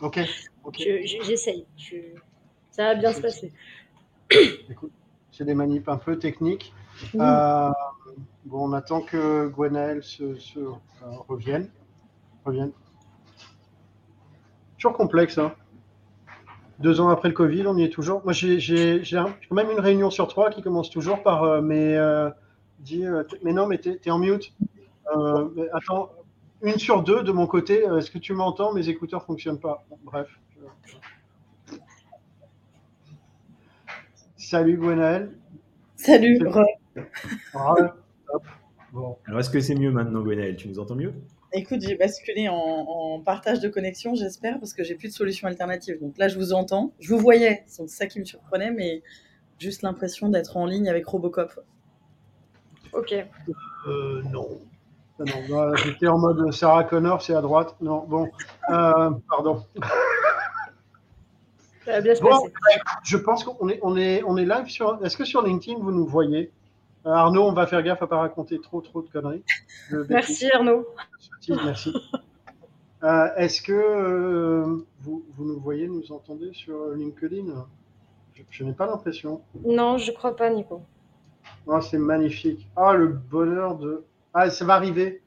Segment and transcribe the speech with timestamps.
[0.00, 0.20] Ok.
[0.76, 1.66] J'essaye.
[2.70, 3.52] Ça va bien se passer.
[4.70, 4.92] Écoute,
[5.32, 6.72] c'est des manips un peu techniques.
[7.14, 7.70] Euh,
[8.44, 10.74] bon, on attend que Gwenaël se, se euh,
[11.28, 11.70] revienne.
[12.44, 12.72] revienne.
[14.76, 15.54] Toujours complexe, hein.
[16.78, 18.22] Deux ans après le Covid, on y est toujours.
[18.22, 21.96] Moi, j'ai quand même une réunion sur trois qui commence toujours par euh, mais,
[22.78, 23.04] dit,
[23.42, 24.52] mais non, mais t'es es en mute.
[25.72, 26.10] attends,
[26.62, 27.84] une sur deux de mon côté.
[27.98, 28.72] Est-ce que tu m'entends?
[28.72, 29.84] Mes écouteurs fonctionnent pas.
[30.04, 30.28] bref.
[34.36, 35.30] Salut Gwenaël.
[35.96, 36.38] Salut.
[37.54, 37.94] Alors,
[39.38, 41.12] est-ce que c'est mieux maintenant, Gwenaël Tu nous entends mieux?
[41.52, 45.98] Écoute, j'ai basculé en, partage de connexion, j'espère, parce que j'ai plus de solution alternative.
[46.00, 46.92] Donc là, je vous entends.
[47.00, 49.02] Je vous voyais, c'est ça qui me surprenait, mais
[49.58, 51.60] juste l'impression d'être en ligne avec Robocop.
[52.92, 53.14] Ok.
[53.86, 54.48] Euh, non.
[55.18, 57.74] Non J'étais en mode Sarah Connor, c'est à droite.
[57.80, 58.28] Non, bon.
[58.70, 59.64] Euh, pardon.
[63.02, 65.04] je pense qu'on est, on est, on est live sur.
[65.04, 66.52] Est-ce que sur LinkedIn, vous nous voyez?
[67.06, 69.44] Euh, Arnaud, on va faire gaffe à ne pas raconter trop, trop de conneries.
[70.08, 70.86] Merci Arnaud.
[71.48, 71.94] Merci.
[73.04, 77.66] Euh, est-ce que vous, vous, nous voyez, nous entendez sur LinkedIn?
[78.50, 79.42] Je, n'ai pas l'impression.
[79.64, 80.82] Non, je crois pas, Nico.
[81.66, 82.68] Oh, c'est magnifique.
[82.76, 84.04] Ah, le bonheur de.
[84.34, 85.22] Ah, ça va arriver.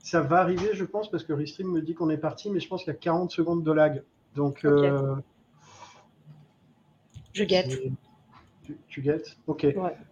[0.00, 2.68] Ça va arriver, je pense, parce que Restream me dit qu'on est parti, mais je
[2.68, 4.02] pense qu'il y a 40 secondes de lag.
[4.34, 4.66] Donc,
[7.34, 7.80] je guette.
[8.62, 9.66] Tu, tu guettes Ok.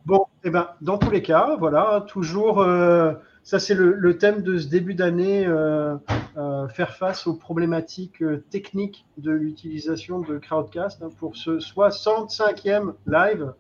[0.05, 4.43] Bon, et eh ben, dans tous les cas, voilà, toujours, euh, ça c'est le, thème
[4.43, 5.97] de ce début d'année, euh,
[6.37, 13.55] euh, faire face aux problématiques techniques de l'utilisation de Crowdcast hein, pour ce 65e live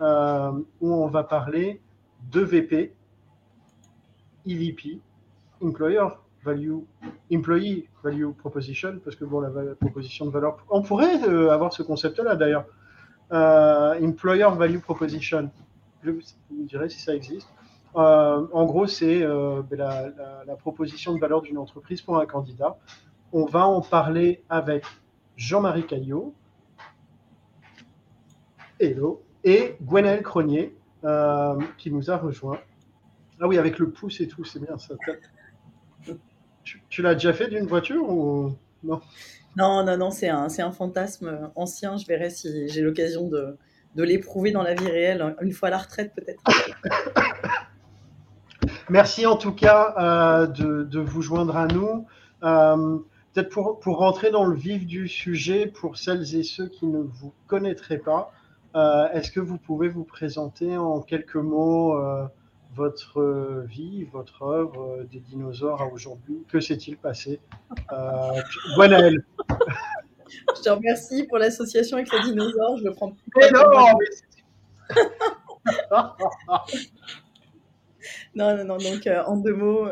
[0.00, 1.80] où on va parler
[2.32, 2.92] de VP,
[4.46, 5.00] EVP,
[5.62, 6.06] Employer
[6.44, 6.80] Value,
[7.32, 12.36] Employee Value Proposition, parce que bon, la proposition de valeur, on pourrait avoir ce concept-là
[12.36, 12.66] d'ailleurs.
[13.32, 15.50] Euh, employer Value Proposition.
[16.02, 17.48] Je vous dirai si ça existe.
[17.96, 22.76] Euh, en gros, c'est euh, ben, la, proposition de valeur d'une entreprise pour un candidat.
[23.32, 24.84] On va en parler avec
[25.36, 26.34] Jean-Marie Caillot,
[28.78, 30.74] hello, et Gwenaël Cronier,
[31.78, 32.58] qui nous a rejoint.
[33.40, 34.94] Ah oui, avec le pouce et tout, c'est bien ça.
[36.62, 39.00] Tu, tu l'as déjà fait d'une voiture ou non?
[39.56, 41.96] Non, non, non, c'est un, un fantasme ancien.
[41.96, 43.56] Je verrai si j'ai l'occasion de,
[43.94, 46.42] de l'éprouver dans la vie réelle, une fois à la retraite peut-être.
[48.88, 52.06] Merci en tout cas euh, de, de, vous joindre à nous.
[52.42, 52.98] Euh,
[53.32, 57.00] peut-être pour, pour, rentrer dans le vif du sujet, pour celles et ceux qui ne
[57.00, 58.32] vous connaîtraient pas,
[58.74, 61.96] euh, est-ce que vous pouvez vous présenter en quelques mots
[62.74, 66.42] votre euh, vie, votre œuvre euh, des dinosaures à aujourd'hui?
[66.48, 67.40] Que s'est-il passé?
[67.92, 68.40] Euh,
[70.56, 72.76] Je te remercie pour l'association avec les dinosaures.
[72.78, 73.16] Je le prends.
[78.34, 79.86] non, non, non, Donc, euh, en deux mots,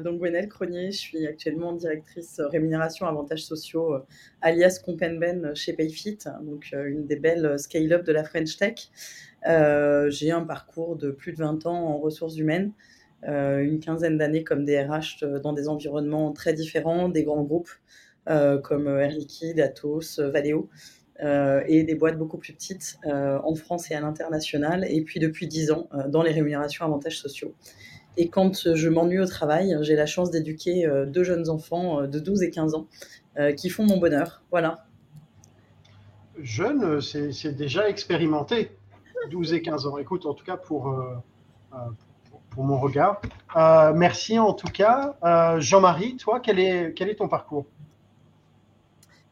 [0.00, 3.96] donc Gwenelle Cronier, je suis actuellement directrice rémunération avantages sociaux,
[4.40, 8.88] alias Compenben chez Payfit, donc une des belles scale-up de la French Tech.
[9.46, 12.72] Euh, j'ai un parcours de plus de 20 ans en ressources humaines,
[13.26, 17.70] euh, une quinzaine d'années comme DRH euh, dans des environnements très différents, des grands groupes
[18.62, 20.68] comme Air Liquide, Atos, Valeo.
[21.18, 25.70] et des boîtes beaucoup plus petites en France et à l'international, et puis depuis 10
[25.70, 27.54] ans dans les rémunérations avantages sociaux.
[28.18, 32.42] Et quand je m'ennuie au travail, j'ai la chance d'éduquer deux jeunes enfants de 12
[32.42, 32.86] et 15 ans
[33.56, 34.42] qui font mon bonheur.
[34.50, 34.84] Voilà.
[36.38, 38.77] Jeune, c'est déjà expérimenté.
[39.30, 39.98] 12 et 15 ans.
[39.98, 41.16] Écoute, en tout cas, pour, euh,
[41.74, 41.76] euh,
[42.50, 43.20] pour, mon regard.
[43.56, 45.14] Euh, merci en tout cas.
[45.58, 47.66] Jean-Marie, toi, quel est, quel est ton parcours?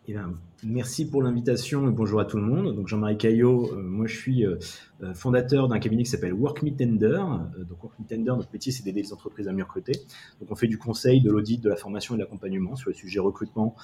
[0.06, 0.34] Eh bien,
[0.64, 2.74] Merci pour l'invitation et bonjour à tout le monde.
[2.74, 4.56] Donc Jean-Marie Caillot, euh, moi je suis euh,
[5.02, 7.22] euh, fondateur d'un cabinet qui s'appelle Work Me Tender.
[7.68, 9.92] donc Work notre métier c'est d'aider les entreprises à mieux recruter.
[10.40, 12.94] Donc on fait du conseil, de l'audit, de la formation et de l'accompagnement sur le
[12.94, 13.76] sujet recrutement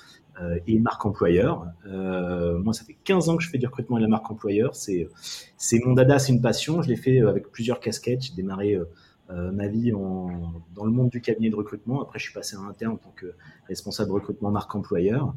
[0.66, 1.66] et marque employeur.
[1.84, 4.74] moi ça fait 15 ans que je fais du recrutement et de la marque employeur.
[4.74, 5.08] C'est
[5.84, 6.80] mon dada, c'est une passion.
[6.80, 8.22] Je l'ai fait avec plusieurs casquettes.
[8.22, 8.78] J'ai démarré
[9.28, 12.02] ma vie dans le monde du cabinet de recrutement.
[12.02, 13.34] Après, je suis passé à interne en tant que
[13.68, 15.34] responsable recrutement marque employeur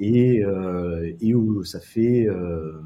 [0.00, 2.80] et, euh, et où ça fait euh,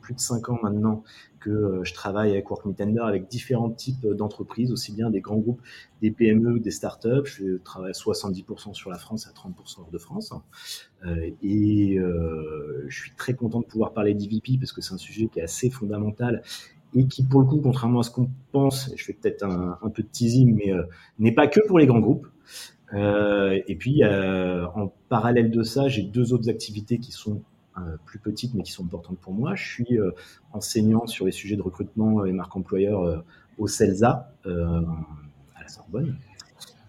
[0.00, 1.02] plus de cinq ans maintenant
[1.40, 2.64] que euh, je travaille avec Work
[3.02, 5.62] avec différents types d'entreprises, aussi bien des grands groupes,
[6.02, 7.24] des PME, des startups.
[7.24, 10.32] Je travaille à 70% sur la France à 30% hors de France.
[11.42, 15.38] Et je suis très content de pouvoir parler d'EVP parce que c'est un sujet qui
[15.38, 16.42] est assez fondamental
[16.94, 19.90] et qui, pour le coup, contrairement à ce qu'on pense, je fais peut-être un, un,
[19.90, 20.72] peu de teasing, mais
[21.18, 22.26] n'est pas que pour les grands groupes.
[22.92, 27.42] Et puis, en parallèle de ça, j'ai deux autres activités qui sont
[28.04, 29.54] plus petites mais qui sont importantes pour moi.
[29.54, 29.98] Je suis
[30.52, 33.24] enseignant sur les sujets de recrutement et marque employeur
[33.58, 36.16] au CELSA à la Sorbonne.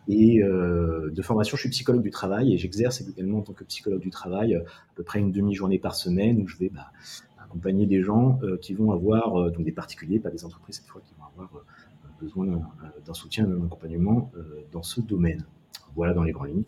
[0.07, 3.65] Et euh, de formation, je suis psychologue du travail et j'exerce également en tant que
[3.65, 4.63] psychologue du travail à
[4.95, 6.91] peu près une demi-journée par semaine où je vais bah,
[7.43, 10.87] accompagner des gens euh, qui vont avoir, euh, donc des particuliers, pas des entreprises cette
[10.87, 11.63] fois, qui vont avoir
[12.21, 12.47] besoin
[13.05, 14.31] d'un soutien, d'un accompagnement
[14.71, 15.45] dans ce domaine.
[15.97, 16.63] Voilà dans les grandes lignes.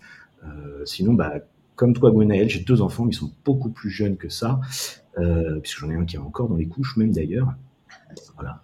[0.85, 1.35] sinon, bah,
[1.75, 4.59] comme toi, Gwenaël, j'ai deux enfants, mais ils sont beaucoup plus jeunes que ça,
[5.61, 7.53] puisque j'en ai un qui est encore dans les couches, même d'ailleurs.
[8.35, 8.61] Voilà.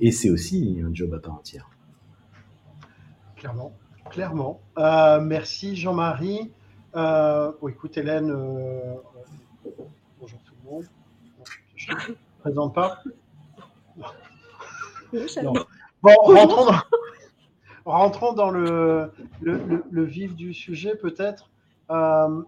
[0.00, 1.70] et c'est aussi un job à part entière
[3.44, 3.76] clairement.
[4.08, 4.60] Clairement.
[4.78, 6.50] Euh, merci Jean-Marie.
[6.96, 8.94] Euh, écoute Hélène, euh,
[10.18, 10.84] bonjour tout le monde.
[11.76, 13.02] Je ne te présente pas.
[16.02, 16.14] Bon,
[17.84, 21.50] rentrons dans, le, le, vif du sujet peut-être.
[21.90, 22.42] Euh,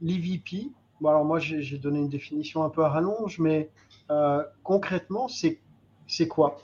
[0.00, 3.70] L'EVP, bon, alors moi j'ai donné une définition un peu à rallonge, mais
[4.62, 6.60] concrètement, c'est quoi?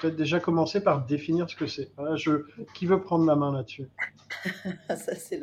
[0.00, 1.90] Peut-être déjà commencer par définir ce que c'est.
[2.74, 3.88] Qui veut prendre la main là-dessus?
[4.88, 5.40] Ça, c'est,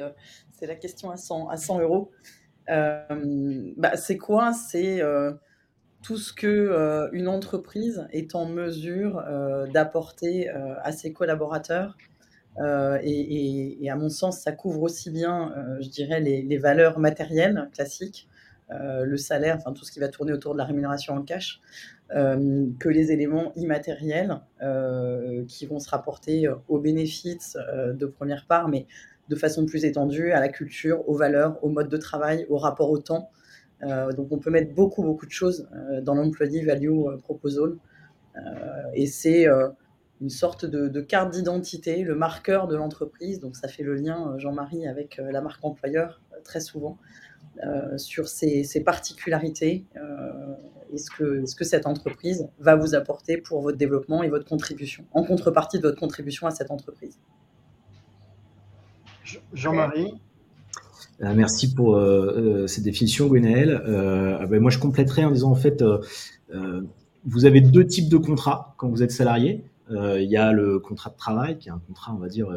[0.61, 2.11] la question à 100, à 100 euros.
[2.69, 4.53] Euh, bah, c'est quoi?
[4.53, 5.33] C'est euh,
[6.01, 9.23] tout ce que euh, une entreprise est en mesure
[9.73, 11.97] d'apporter à ses collaborateurs.
[12.59, 18.27] Et, à mon sens, ça couvre aussi bien, je dirais, les, valeurs matérielles classiques,
[18.69, 21.61] le salaire, enfin tout ce qui va tourner autour de la rémunération en cash,
[22.13, 27.57] euh, que les éléments immatériels euh, qui vont se rapporter euh, aux bénéfices
[27.95, 28.85] de première part, mais
[29.29, 32.91] de façon plus étendue à la culture, aux valeurs, au mode de travail, au rapport
[32.91, 33.31] au temps.
[33.81, 35.67] donc on peut mettre beaucoup, beaucoup de choses
[36.03, 37.75] dans l'employee value proposal.
[38.93, 39.47] et c'est
[40.21, 43.39] une sorte de, de carte d'identité, le marqueur de l'entreprise.
[43.39, 46.97] Donc ça fait le lien, Jean-Marie, avec la marque employeur très souvent.
[47.63, 50.55] Euh, sur ces, particularités euh,
[50.91, 54.43] et ce que, ce que cette entreprise va vous apporter pour votre développement et votre
[54.43, 57.17] contribution, en contrepartie de votre contribution à cette entreprise.
[59.53, 60.13] Jean-Marie?
[61.21, 61.97] Euh, Merci pour
[62.67, 63.81] cette définition, Gwenaël.
[64.41, 65.81] Ah ben, moi, je compléterai en disant en fait,
[67.25, 69.63] vous avez deux types de contrats quand vous êtes salarié.
[69.89, 72.47] Il y a le contrat de travail, qui est un contrat, on va dire,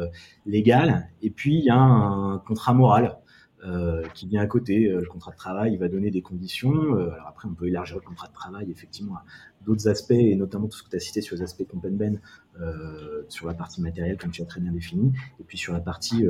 [0.45, 3.17] légal, et puis il y a un contrat moral.
[3.65, 4.85] Euh, qui vient à côté.
[4.85, 6.95] Euh, le contrat de travail, il va donner des conditions.
[6.95, 9.25] Euh, alors après, on peut élargir le contrat de travail effectivement à
[9.65, 12.21] d'autres aspects, et notamment tout ce que tu as cité sur les aspects Compenben,
[12.61, 15.11] euh, sur la partie matérielle, comme tu as très bien défini,
[15.41, 16.25] et puis sur la partie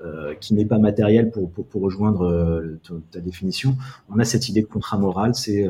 [0.00, 2.78] euh, qui n'est pas matérielle pour, pour, pour rejoindre
[3.10, 3.76] ta, définition.
[4.08, 5.66] On a cette idée de contrat moral, c'est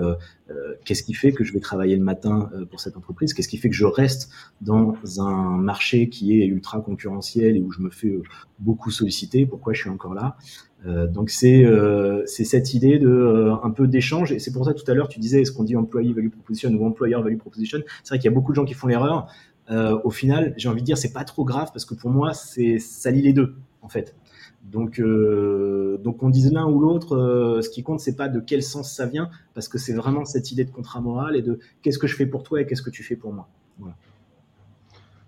[0.84, 3.70] qu'est-ce qui fait que je vais travailler le matin pour cette entreprise, qu'est-ce qui fait
[3.70, 4.30] que je reste
[4.60, 8.12] dans un marché qui est ultra concurrentiel et où je me fais
[8.58, 10.36] beaucoup solliciter, pourquoi je suis encore là?
[10.86, 14.32] Euh, donc c'est euh, c'est cette idée de euh, un peu d'échange.
[14.32, 16.70] Et c'est pour ça tout à l'heure tu disais est-ce qu'on dit employee value proposition
[16.70, 17.78] ou employer value proposition?
[18.02, 19.28] C'est vrai qu'il y a beaucoup de gens qui font l'erreur.
[20.04, 22.78] Au final j'ai envie de dire c'est pas trop grave parce que pour moi c'est
[22.78, 24.14] ça lie les deux en fait
[24.62, 28.92] donc donc on dise l'un ou l'autre ce qui compte c'est pas de quel sens
[28.92, 32.06] ça vient parce que c'est vraiment cette idée de contrat moral et de qu'est-ce que
[32.06, 33.48] je fais pour toi et qu'est-ce que tu fais pour moi
[33.78, 33.96] voilà.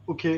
[0.06, 0.28] ok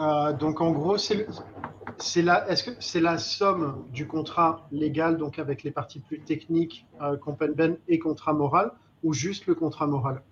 [0.00, 5.38] euh, donc en gros, c'est la, est-ce que c'est la somme du contrat légal, donc
[5.38, 7.16] avec les parties plus techniques, euh,
[7.54, 8.72] ben et contrat moral,
[9.02, 10.22] ou juste le contrat moral?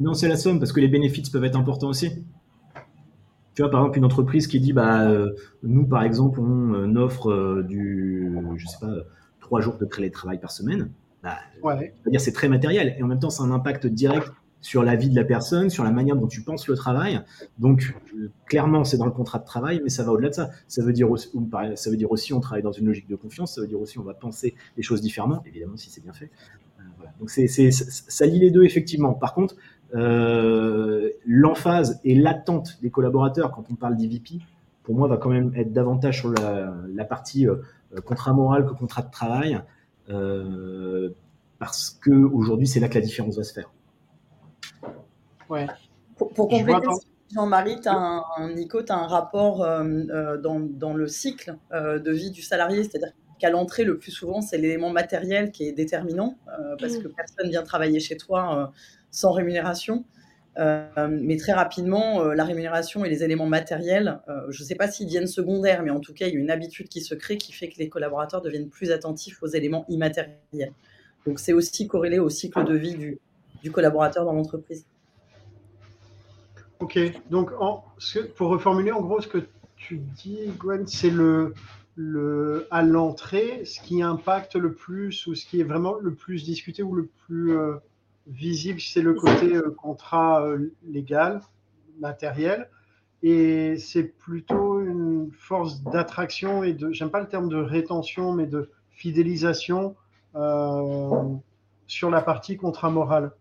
[0.00, 2.24] Non, c'est la somme parce que les bénéfices peuvent être importants aussi.
[3.58, 5.34] Tu vois, par exemple, une entreprise qui dit, bah, euh,
[5.64, 8.92] nous, par exemple, on euh, offre du, je sais pas,
[9.40, 10.92] trois jours de télétravail par semaine.
[11.24, 11.92] Bah, ouais.
[12.06, 15.10] dire c'est très matériel et en même temps, c'est un impact direct sur la vie
[15.10, 17.20] de la personne, sur la manière dont tu penses le travail.
[17.58, 17.96] Donc,
[18.46, 20.50] clairement, c'est dans le contrat de travail, mais ça va au-delà de ça.
[20.68, 21.28] Ça veut, dire aussi,
[21.74, 23.98] ça veut dire aussi on travaille dans une logique de confiance, ça veut dire aussi
[23.98, 26.30] on va penser les choses différemment, évidemment, si c'est bien fait.
[26.78, 26.82] Euh,
[27.18, 29.14] Donc, c'est, ça lie les deux, effectivement.
[29.14, 29.56] Par contre,
[29.94, 34.40] euh, l'emphase et l'attente des collaborateurs quand on parle d'IVP,
[34.82, 37.56] pour moi, va quand même être davantage sur la, partie euh,
[38.04, 39.60] contrat moral que contrat de travail,
[41.58, 43.70] parce que aujourd'hui, c'est là que la différence va se faire.
[46.16, 46.86] Pour, compléter,
[47.34, 52.30] Jean-Marie, un, Nico, tu as un rapport euh, euh, dans, le cycle euh, de vie
[52.30, 56.36] du salarié, c'est-à-dire qu'à l'entrée, le plus souvent, c'est l'élément matériel qui est déterminant,
[56.78, 57.02] parce mm.
[57.02, 58.72] que personne vient travailler chez toi
[59.10, 60.04] sans rémunération.
[60.56, 65.26] mais très rapidement, la rémunération et les éléments matériels, je ne sais pas s'ils viennent
[65.26, 67.68] secondaires, mais en tout cas, il y a une habitude qui se crée qui fait
[67.68, 70.72] que les collaborateurs deviennent plus attentifs aux éléments immatériels.
[71.26, 74.86] Donc, c'est aussi corrélé au cycle de vie du, collaborateur dans l'entreprise.
[76.80, 76.98] Ok,
[77.28, 77.50] donc
[78.36, 79.38] pour reformuler en gros ce que
[79.76, 81.54] tu dis, Gwen, c'est le,
[82.70, 86.82] à l'entrée, ce qui impacte le plus ou ce qui est vraiment le plus discuté
[86.82, 87.74] ou le plus euh,
[88.28, 91.40] visible, c'est le côté euh, contrat euh, légal,
[92.00, 92.68] matériel.
[93.22, 98.46] Et c'est plutôt une force d'attraction et de, j'aime pas le terme de rétention, mais
[98.46, 99.96] de fidélisation
[101.88, 103.32] sur la partie contrat moral.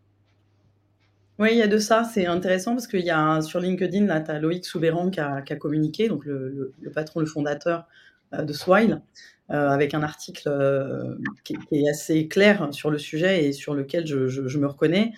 [1.39, 2.03] Oui, il y a de ça.
[2.03, 5.41] C'est intéressant parce qu'il y a sur LinkedIn, là, tu as Loïc Soubéran qui a,
[5.41, 7.81] qui a communiqué, donc le, le, patron, le fondateur euh,
[8.31, 9.01] de Swile,
[9.49, 14.05] euh, avec un article euh, qui, est assez clair sur le sujet et sur lequel
[14.05, 15.13] je, me reconnais.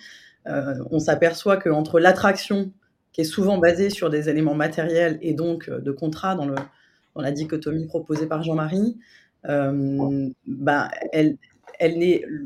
[0.46, 2.72] on s'aperçoit qu'entre l'attraction,
[3.12, 6.46] qui est souvent basée sur des éléments matériels et donc de contrat dans,
[7.16, 8.96] la dichotomie proposée par Jean-Marie,
[9.42, 11.36] elle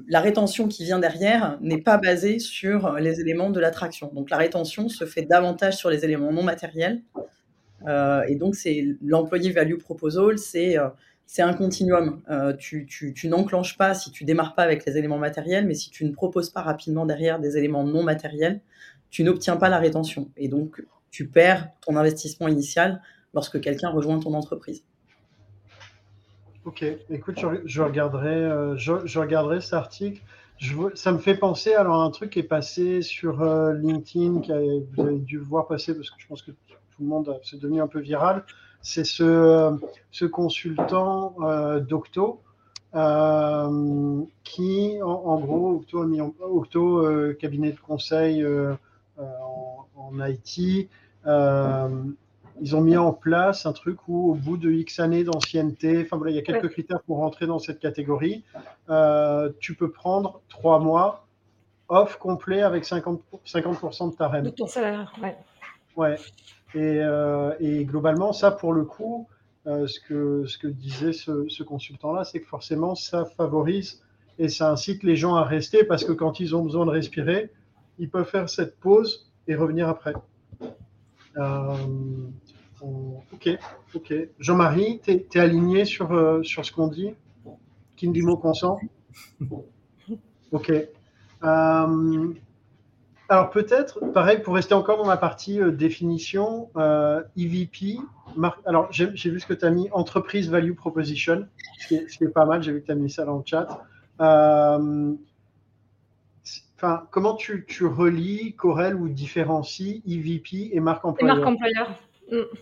[0.08, 4.10] la rétention qui vient derrière n'est pas basée sur les éléments de l'attraction.
[4.14, 7.02] Donc la rétention se fait davantage sur les éléments non matériels.
[7.86, 10.88] Euh, et donc c'est l'employé value proposal, c'est euh,
[11.26, 12.22] c'est un continuum.
[12.30, 15.90] Euh, tu, tu, n'enclenches pas si tu démarres pas avec les éléments matériels, mais si
[15.90, 18.60] tu ne proposes pas rapidement derrière des éléments non matériels,
[19.10, 20.30] tu n'obtiens pas la rétention.
[20.36, 23.00] Et donc tu perds ton investissement initial
[23.32, 24.84] lorsque quelqu'un rejoint ton entreprise.
[26.64, 30.22] Ok, écoute, je, regarderai, je, regarderai cet article.
[30.94, 35.06] Ça me fait penser alors à un truc qui est passé sur LinkedIn, que vous
[35.06, 36.52] avez dû voir passer parce que je pense que
[36.96, 38.44] tout le monde, c'est devenu un peu viral.
[38.80, 39.78] C'est ce,
[40.10, 42.40] ce consultant euh, d'Octo
[44.44, 47.04] qui, en, gros, Octo, a mis en, Octo
[47.40, 48.46] cabinet de conseil
[49.18, 50.88] en, en, IT
[52.60, 56.16] ils ont mis en place un truc où, au bout de X années d'ancienneté, enfin
[56.16, 58.44] voilà, il y a quelques critères pour rentrer dans cette catégorie.
[58.90, 61.26] Euh, tu peux prendre trois mois
[61.88, 64.44] off complet avec 50%, 50 de ta REM.
[64.44, 65.36] De ton salaire, ouais.
[65.96, 66.16] Ouais.
[66.74, 69.28] Et, euh, et, globalement, ça, pour le coup,
[69.66, 74.02] euh, ce, que, disait ce, consultant-là, c'est que forcément, ça favorise
[74.38, 77.50] et ça incite les gens à rester parce que quand ils ont besoin de respirer,
[77.98, 80.14] ils peuvent faire cette pause et revenir après.
[81.36, 81.76] Euh,
[83.32, 83.50] ok,
[83.94, 84.14] ok.
[84.40, 87.14] Jean-Marie, tu es, aligné sur, sur ce qu'on dit?
[87.96, 88.78] Qui dit mot consent?
[90.50, 90.72] Ok.
[91.44, 92.32] Euh,
[93.28, 96.70] alors peut-être, pareil, pour rester encore dans la partie définition,
[97.36, 97.98] EVP,
[98.66, 102.44] alors j'ai vu ce que tu as mis, Entreprise Value Proposition, ce qui est, pas
[102.44, 103.66] mal, j'ai vu que tu as mis ça dans le chat
[107.10, 111.36] comment tu, tu relis, Corel ou différencies EVP et marque employeur?
[111.36, 111.98] marque employeur.
[112.30, 112.56] Mm.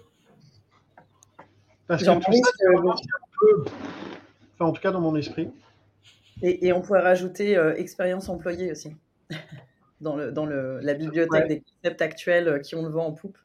[1.87, 2.97] Parce que tout ça, un
[3.40, 3.64] peu,
[4.54, 5.50] enfin, en tout cas dans mon esprit.
[6.42, 8.97] Et, on pourrait rajouter euh, expérience employée aussi,
[10.02, 13.12] dans, le, dans le, la bibliothèque des concepts actuels euh, qui ont le vent en
[13.12, 13.38] poupe.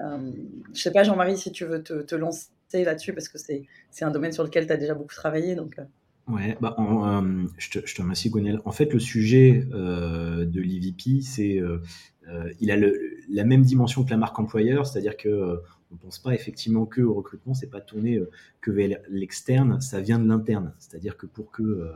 [0.00, 0.32] Euh,
[0.74, 4.10] je sais pas, Jean-Marie, si tu veux te, te lancer là-dessus, parce que c'est un
[4.10, 5.54] domaine sur lequel tu as déjà beaucoup travaillé.
[5.54, 5.84] Donc, euh.
[6.28, 8.60] Ouais, bah, euh, je, te, je, te, remercie, Gonel.
[8.64, 11.60] En fait, le sujet euh, de l'EVP, c'est
[12.60, 12.96] il a le,
[13.28, 15.60] la même dimension que la marque employeur, c'est-à-dire que
[15.90, 18.20] on pense pas effectivement que au recrutement, c'est pas tourné
[18.60, 20.72] que vers l'externe, ça vient de l'interne.
[20.78, 21.90] C'est-à-dire que pour que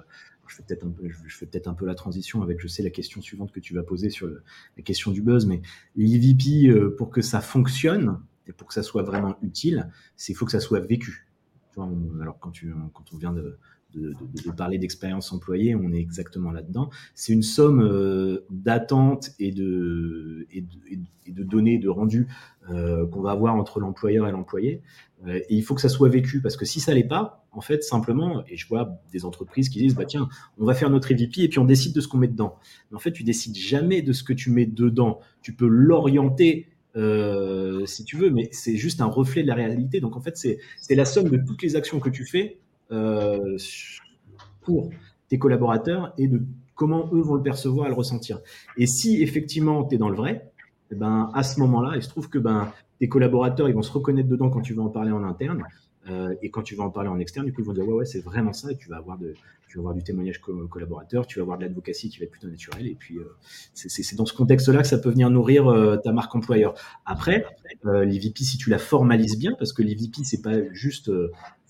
[0.48, 2.82] je fais peut-être un peu, je fais peut-être un peu la transition avec, je sais,
[2.82, 5.62] la question suivante que tu vas poser sur la question du buzz, mais
[5.96, 10.52] l'EVP, pour que ça fonctionne et pour que ça soit vraiment utile, c'est faut que
[10.52, 11.28] ça soit vécu.
[11.76, 13.58] alors quand tu, quand on vient de
[13.94, 16.90] de, parler d'expérience employée, on est exactement là-dedans.
[17.14, 20.64] C'est une somme euh, d'attentes et de, et,
[21.30, 22.26] de, données, de rendus
[22.70, 24.82] euh, qu'on va avoir entre l'employeur et l'employé.
[25.26, 27.60] Euh, et il faut que ça soit vécu parce que si ça l'est pas, en
[27.60, 31.10] fait, simplement, et je vois des entreprises qui disent, bah tiens, on va faire notre
[31.12, 32.56] EVP et puis on décide de ce qu'on met dedans.
[32.90, 35.20] Mais en fait, tu décides jamais de ce que tu mets dedans.
[35.42, 36.68] Tu peux l'orienter
[37.86, 40.00] si tu veux, mais c'est juste un reflet de la réalité.
[40.00, 42.60] Donc en fait, c'est la somme de toutes les actions que tu fais
[42.94, 43.58] euh,
[44.62, 44.90] pour
[45.28, 46.42] tes collaborateurs et de
[46.74, 48.40] comment eux vont le percevoir et le ressentir.
[48.76, 50.50] Et si effectivement tu es dans le vrai,
[50.90, 53.92] eh ben, à ce moment-là, il se trouve que ben, tes collaborateurs ils vont se
[53.92, 55.64] reconnaître dedans quand tu vas en parler en interne.
[56.10, 57.94] Euh, et quand tu vas en parler en externe, du coup, ils vont dire ouais,
[57.94, 58.70] ouais, c'est vraiment ça.
[58.70, 59.18] Et tu vas avoir,
[59.68, 62.48] tu vas avoir du témoignage collaborateur, tu vas avoir de l'advocacy qui va être plutôt
[62.48, 62.86] naturel.
[62.86, 63.24] Et puis, euh,
[63.72, 66.74] c'est dans ce contexte-là que ça peut venir nourrir ta marque employeur.
[67.06, 67.46] Après,
[67.84, 71.10] l'EVP, si tu la formalises bien, parce que l'EVP, c'est pas juste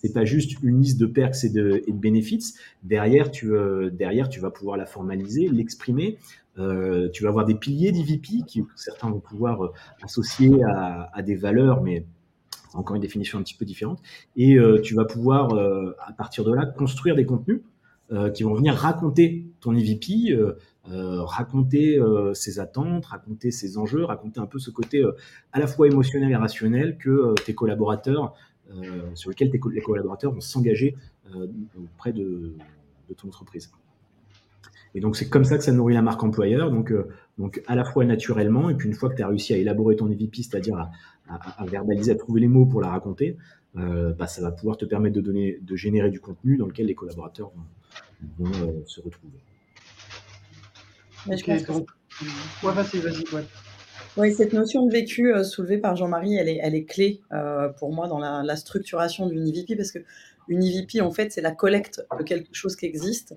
[0.05, 2.59] c'est pas juste une liste de perks et de, bénéfices.
[2.83, 6.19] Derrière, tu, euh, derrière, tu vas pouvoir la formaliser, l'exprimer.
[6.59, 11.37] Euh, tu vas avoir des piliers d'EVP qui certains vont pouvoir euh, associer à, des
[11.37, 12.05] valeurs, mais
[12.75, 14.03] encore une définition un petit peu différente.
[14.37, 17.63] Et tu vas pouvoir, à partir de là, construire des contenus
[18.35, 20.37] qui vont venir raconter ton EVP
[20.85, 22.01] raconter
[22.35, 25.05] ses attentes, raconter ses enjeux, raconter un peu ce côté
[25.53, 28.35] à la fois émotionnel et rationnel que tes collaborateurs,
[29.15, 30.97] sur lequel tes les collaborateurs vont s'engager
[31.77, 32.55] auprès de,
[33.09, 33.71] de ton entreprise.
[34.95, 36.71] Et donc, c'est comme ça que ça nourrit la marque employeur.
[36.71, 39.53] Donc, euh, donc à la fois naturellement, et puis une fois que tu as réussi
[39.53, 40.89] à élaborer ton EVP, c'est-à-dire
[41.29, 43.37] à, verbaliser, à trouver les mots pour la raconter,
[43.77, 46.87] euh, bah, ça va pouvoir te permettre de, donner, de générer du contenu dans lequel
[46.87, 47.51] les collaborateurs
[48.39, 49.39] vont, euh, se retrouver.
[52.73, 53.64] vas-y, vas-y.
[54.17, 57.21] Oui, cette notion de vécu soulevée par Jean-Marie, elle est, elle est clé
[57.79, 59.99] pour moi dans la, structuration d'une EVP parce que
[60.49, 63.35] une EVP, en fait, c'est la collecte de quelque chose qui existe,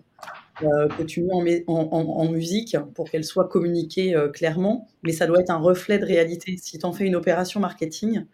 [0.64, 5.40] euh, que tu mets en, musique pour qu'elle soit communiquée euh, clairement, mais ça doit
[5.40, 6.58] être un reflet de réalité.
[6.58, 8.26] Si tu en fais une opération marketing,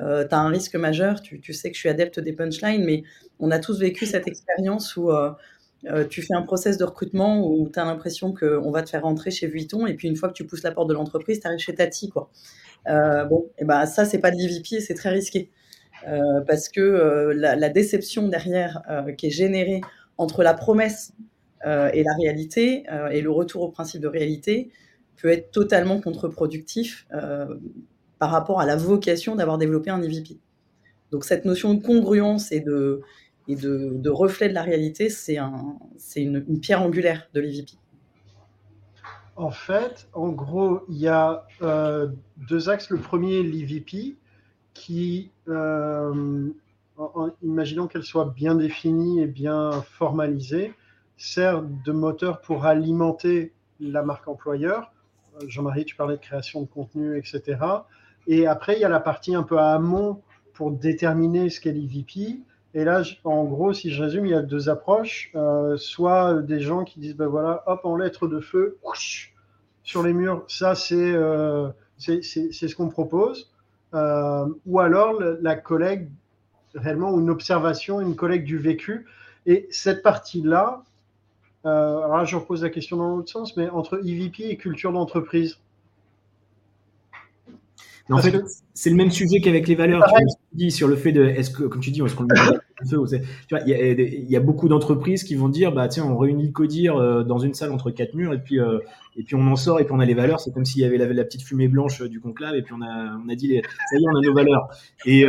[0.00, 1.20] euh, tu as un risque majeur.
[1.20, 3.02] Tu, sais que je suis adepte des punchlines, mais
[3.40, 5.10] on a tous vécu cette expérience où
[6.10, 9.30] tu fais un process de recrutement où tu as l'impression qu'on va te faire rentrer
[9.30, 11.58] chez Vuitton, et puis une fois que tu pousses la porte de l'entreprise, tu arrives
[11.58, 12.08] chez Tati.
[12.08, 12.30] Quoi.
[12.86, 15.50] bon, et ben ça, c'est pas de l'EVP et c'est très risqué.
[16.08, 19.80] Euh, parce que euh, la, déception derrière euh, qui est générée
[20.18, 21.12] entre la promesse
[21.64, 24.72] et la réalité et le retour au principe de réalité
[25.16, 27.06] peut être totalement contre-productif
[28.18, 30.40] par rapport à la vocation d'avoir développé un EVP.
[31.12, 33.02] Donc cette notion de congruence et de,
[33.48, 35.76] et de, reflet de la réalité, c'est un,
[36.16, 37.72] une, pierre angulaire de l'EVP.
[39.36, 41.46] En fait, en gros, il y a
[42.36, 42.90] deux axes.
[42.90, 44.16] Le premier, l'EVP,
[44.74, 46.48] qui, euh,
[46.96, 50.74] en, imaginons qu'elle soit bien définie et bien formalisée,
[51.16, 54.92] sert de moteur pour alimenter la marque employeur.
[55.36, 57.58] Euh, Jean-Marie, tu parlais de création de contenu, etc.
[58.26, 60.22] Et après, il y a la partie un peu à amont
[60.54, 62.40] pour déterminer ce qu'est l'EVP.
[62.74, 65.30] Et là, en gros, si je résume, il y a deux approches.
[65.34, 68.78] Euh, soit des gens qui disent, ben voilà, hop, en lettres de feu,
[69.82, 71.14] sur les murs, ça, c'est
[71.98, 73.50] c'est ce qu'on propose.
[73.94, 76.08] Euh, ou alors la collègue,
[76.74, 79.06] réellement, une observation, une collègue du vécu.
[79.46, 80.82] Et cette partie-là,
[81.66, 84.92] euh, alors là, je repose la question dans l'autre sens, mais entre EVP et culture
[84.92, 85.58] d'entreprise.
[88.10, 88.42] En fait,
[88.74, 90.04] c'est le même sujet qu'avec les valeurs.
[90.04, 92.28] Tu dis sur le fait de, est-ce que, comme tu dis, est-ce qu'on le
[92.84, 96.52] tu vois, il y, a beaucoup d'entreprises qui vont dire, bah tiens, on réunit le
[96.52, 98.78] codir euh, dans une salle entre quatre murs et puis euh,
[99.16, 100.40] et puis on en sort et puis on a les valeurs.
[100.40, 102.82] C'est comme s'il y avait la, petite fumée blanche euh, du conclave et puis on
[102.82, 104.68] a on a dit, les, ça y est, on a nos valeurs.
[105.06, 105.24] Et,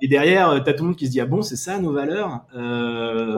[0.00, 2.44] et derrière, t'as tout le monde qui se dit, ah bon, c'est ça nos valeurs.
[2.56, 3.36] Euh,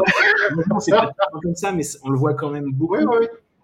[0.81, 2.97] c'est pas comme ça, mais on le voit quand même beaucoup.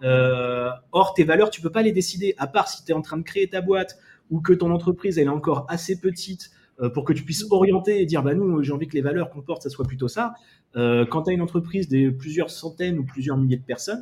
[0.02, 3.16] or, tes valeurs, tu peux pas les décider, à part si tu es en train
[3.16, 3.96] de créer ta boîte
[4.30, 8.00] ou que ton entreprise elle est encore assez petite euh, pour que tu puisses orienter
[8.00, 10.34] et dire bah nous j'ai envie que les valeurs qu'on porte ça soit plutôt ça.
[10.76, 14.00] Euh, quand tu as une entreprise de plusieurs centaines ou plusieurs milliers de personnes,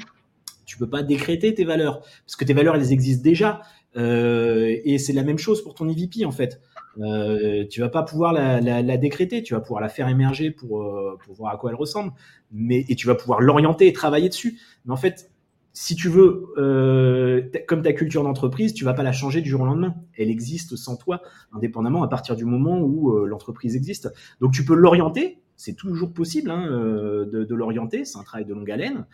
[0.64, 3.62] tu peux pas décréter tes valeurs parce que tes valeurs elles existent déjà
[3.96, 6.60] euh, et c'est la même chose pour ton EVP en fait.
[6.98, 10.50] Euh, tu vas pas pouvoir la, la, la, décréter, tu vas pouvoir la faire émerger
[10.50, 12.12] pour, euh, pour voir à quoi elle ressemble,
[12.50, 14.60] mais et tu vas pouvoir l'orienter et travailler dessus.
[14.84, 15.30] Mais en fait,
[15.74, 19.62] si tu veux, euh, comme ta culture d'entreprise, tu vas pas la changer du jour
[19.62, 19.94] au lendemain.
[20.18, 24.12] Elle existe sans toi, indépendamment à partir du moment où euh, l'entreprise existe.
[24.40, 28.52] Donc tu peux l'orienter, c'est toujours possible hein, euh, de, l'orienter, c'est un travail de
[28.52, 29.06] longue haleine,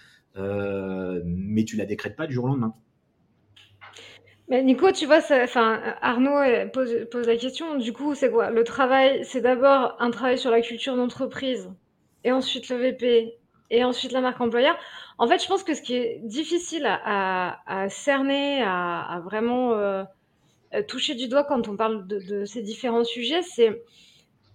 [1.24, 2.74] mais tu la décrètes pas du jour au lendemain.
[4.48, 5.20] Mais Nico, tu vois,
[6.00, 7.76] Arnaud pose, pose la question.
[7.76, 8.50] Du coup, c'est quoi?
[8.50, 11.70] Le travail, c'est d'abord un travail sur la culture d'entreprise,
[12.24, 13.38] et ensuite le VP,
[13.70, 14.76] et ensuite la marque employeur.
[15.18, 20.04] En fait, je pense que ce qui est difficile à, cerner, à, vraiment euh,
[20.86, 23.82] toucher du doigt quand on parle de, ces différents sujets, c'est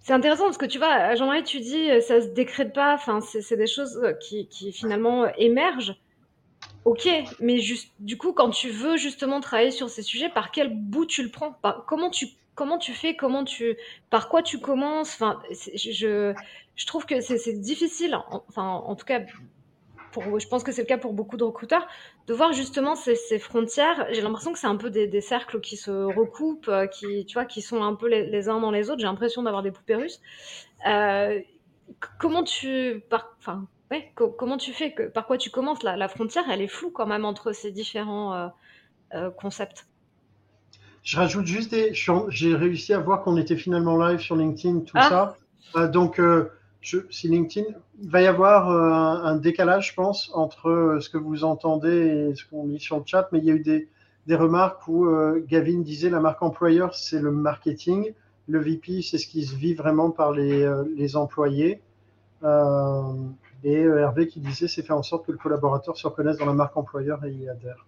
[0.00, 2.94] c'est intéressant parce que tu vois, Jean-Marie, tu dis ça se décrète pas.
[2.94, 5.96] Enfin, c'est des choses qui, finalement émergent.
[6.84, 7.08] Ok,
[7.40, 11.06] mais juste, du coup, quand tu veux justement travailler sur ces sujets, par quel bout
[11.06, 11.58] tu le prends?
[11.86, 13.76] Comment tu comment tu fais Comment tu
[14.10, 16.34] par quoi tu commences Enfin, je
[16.76, 18.16] je trouve que c'est difficile.
[18.48, 19.20] Enfin, en tout cas,
[20.38, 21.86] je pense que c'est le cas pour beaucoup de recruteurs,
[22.26, 24.06] de voir justement ces, frontières.
[24.10, 27.44] J'ai l'impression que c'est un peu des, cercles qui se recoupent, euh, qui, tu vois,
[27.44, 29.00] qui sont un peu les, uns dans les autres.
[29.00, 30.20] J'ai l'impression d'avoir des poupées russes.
[30.86, 31.40] Euh,
[32.18, 33.66] comment tu, par, enfin,
[34.16, 35.82] comment tu fais, que, par quoi tu commences?
[35.82, 38.50] La, frontière, elle est floue quand même entre ces différents
[39.14, 39.86] euh, concepts.
[41.04, 41.92] Je rajoute juste des.
[42.28, 45.36] J'ai réussi à voir qu'on était finalement live sur LinkedIn, tout ah.
[45.74, 45.88] ça.
[45.88, 46.20] donc,
[47.10, 47.66] si LinkedIn,
[48.02, 52.30] il va y avoir euh, un, décalage, je pense, entre euh, ce que vous entendez
[52.30, 53.88] et ce qu'on lit sur le chat, mais il y a eu des,
[54.26, 58.12] des remarques où euh, Gavin disait la marque employeur, c'est le marketing,
[58.48, 61.80] le VP, c'est ce qui se vit vraiment par les, les employés.
[62.42, 66.52] et Hervé qui disait, c'est faire en sorte que le collaborateur se reconnaisse dans la
[66.52, 67.86] marque employeur et y adhère.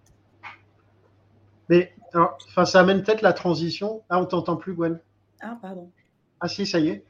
[1.68, 4.02] Mais enfin, ça amène peut-être la transition.
[4.08, 4.98] Ah, on t'entend plus, Gwen.
[5.40, 5.90] Ah, pardon.
[6.40, 7.04] Ah si, ça y est.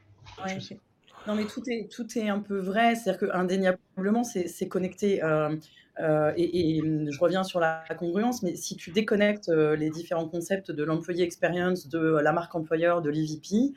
[1.27, 2.95] non, mais tout est, tout est un peu vrai.
[2.95, 5.23] C'est-à-dire qu'indéniablement, c'est connecté.
[5.23, 5.55] Euh,
[5.99, 10.71] euh, et, je reviens sur la congruence, mais si tu déconnectes euh, les différents concepts
[10.71, 13.73] de l'employé experience, de la marque employeur, de l'EVP,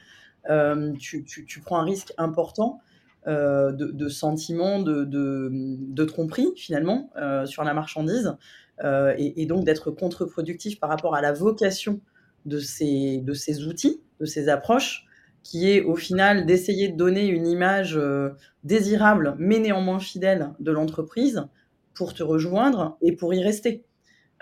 [0.98, 2.80] tu, tu, prends un risque important
[3.26, 7.10] de, de, sentiment de, de, tromperie, finalement,
[7.44, 8.36] sur la marchandise,
[8.82, 12.00] et, et, donc d'être contre-productif par rapport à la vocation
[12.46, 15.06] de ces, de ces outils, de ces approches,
[15.42, 18.30] qui est au final d'essayer de donner une image euh,
[18.64, 21.46] désirable, mais néanmoins fidèle de l'entreprise
[21.94, 23.84] pour te rejoindre et pour y rester.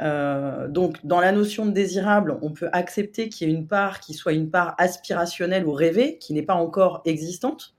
[0.01, 4.01] Euh, donc, dans la notion de désirable, on peut accepter qu'il y ait une part
[4.01, 7.75] qui soit une part aspirationnelle ou rêvée, qui n'est pas encore existante.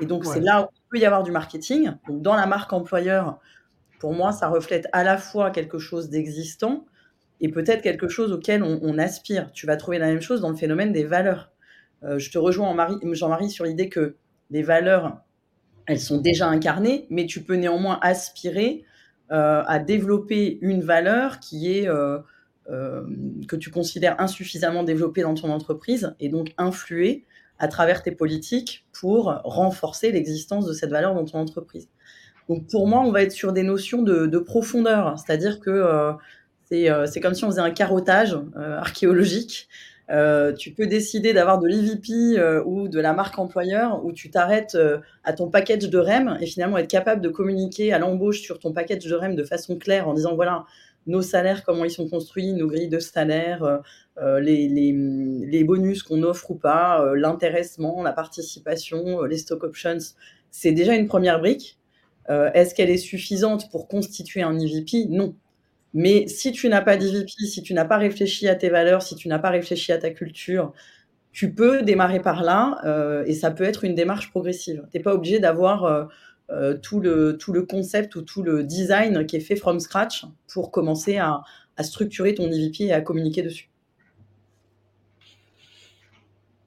[0.00, 1.92] Et donc, c'est là où il peut y avoir du marketing.
[2.08, 3.38] Donc, dans la marque employeur,
[3.98, 6.84] pour moi, ça reflète à la fois quelque chose d'existant
[7.40, 9.52] et peut-être quelque chose auquel on, aspire.
[9.52, 11.52] Tu vas trouver la même chose dans le phénomène des valeurs.
[12.02, 12.74] Euh, je te rejoins,
[13.12, 14.16] Jean-Marie, sur l'idée que
[14.50, 15.18] les valeurs,
[15.86, 18.84] elles sont déjà incarnées, mais tu peux néanmoins aspirer
[19.30, 22.20] euh, à développer une valeur qui est euh,
[23.46, 27.24] que tu considères insuffisamment développée dans ton entreprise et donc influer
[27.58, 31.88] à travers tes politiques pour renforcer l'existence de cette valeur dans ton entreprise.
[32.48, 36.12] Donc pour moi, on va être sur des notions de, profondeur, c'est-à-dire que
[36.70, 39.68] c'est comme si on faisait un carottage archéologique
[40.10, 44.30] euh, tu peux décider d'avoir de l'EVP euh, ou de la marque employeur où tu
[44.30, 48.40] t'arrêtes euh, à ton package de REM et finalement être capable de communiquer à l'embauche
[48.40, 50.66] sur ton package de REM de façon claire en disant voilà
[51.06, 53.82] nos salaires, comment ils sont construits, nos grilles de salaire,
[54.22, 54.90] les, les,
[55.46, 59.98] les, bonus qu'on offre ou pas, l'intéressement, la participation, les stock options.
[60.50, 61.78] C'est déjà une première brique.
[62.28, 65.34] Est-ce qu'elle est suffisante pour constituer un EVP Non.
[65.94, 69.14] Mais si tu n'as pas d'EVP, si tu n'as pas réfléchi à tes valeurs, si
[69.14, 70.72] tu n'as pas réfléchi à ta culture,
[71.30, 74.86] tu peux démarrer par là euh, et ça peut être une démarche progressive.
[74.90, 76.04] Tu n'es pas obligé d'avoir euh,
[76.50, 80.24] euh, tout, le, tout le concept ou tout le design qui est fait from scratch
[80.52, 81.42] pour commencer à,
[81.80, 83.68] structurer ton EVP et à communiquer dessus.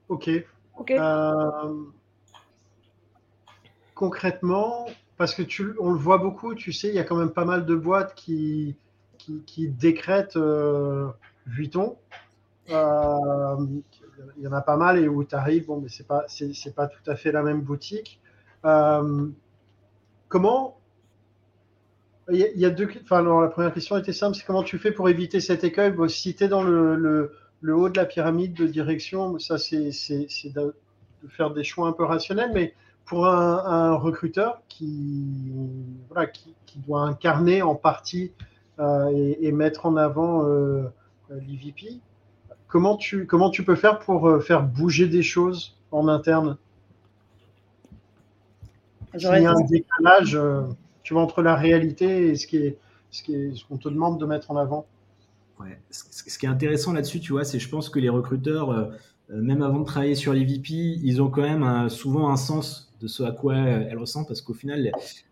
[0.10, 0.30] Ok.
[3.94, 4.86] concrètement,
[5.18, 7.46] parce que tu, on le voit beaucoup, tu sais, il y a quand même pas
[7.46, 8.76] mal de boîtes qui,
[9.18, 11.10] qui, décrète euh,
[11.46, 11.98] Vuitton.
[12.70, 13.56] Euh,
[14.38, 16.76] il y en a pas mal et où tu arrives, bon, mais c'est pas, c'est,
[16.76, 18.20] pas tout à fait la même boutique.
[18.66, 19.28] Euh,
[20.28, 20.80] comment
[22.30, 22.90] il y, a, deux.
[23.04, 25.94] Enfin, alors, la première question était simple c'est comment tu fais pour éviter cet écueil?
[26.10, 30.28] Si tu es dans le, le, haut de la pyramide de direction, ça, c'est, c'est,
[30.54, 30.76] de,
[31.30, 32.74] faire des choix un peu rationnels, mais
[33.08, 35.52] pour un, un recruteur qui,
[36.10, 38.34] voilà, qui, qui, doit incarner en partie
[38.80, 40.84] euh, et, mettre en avant euh,
[41.30, 42.00] l'EVP.
[42.68, 46.58] Comment tu, comment tu peux faire pour euh, faire bouger des choses en interne?
[49.18, 50.38] S'il y a un décalage,
[51.02, 52.78] tu vois, entre la réalité et ce qui est
[53.10, 54.86] ce qu'on te demande de mettre en avant.
[55.62, 55.80] Ouais.
[55.90, 58.92] Ce qui est intéressant là-dessus, tu vois, c'est je pense que les recruteurs,
[59.30, 63.24] même avant de travailler sur l'EVP, ils ont quand même souvent un sens de ce
[63.24, 64.92] à quoi elle ressemble, parce qu'au final,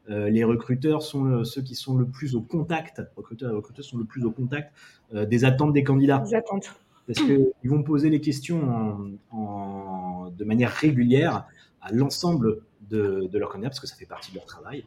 [0.10, 3.98] euh, les recruteurs sont ceux qui sont le plus au contact, recruteurs et recruteuses sont
[3.98, 4.72] le plus au contact
[5.14, 6.20] euh, des attentes des candidats.
[6.20, 6.74] Des attentes.
[7.08, 11.46] Parce qu'ils vont poser les questions en, de manière régulière
[11.82, 14.86] à l'ensemble de, de, leurs candidats, parce que ça fait partie de leur travail.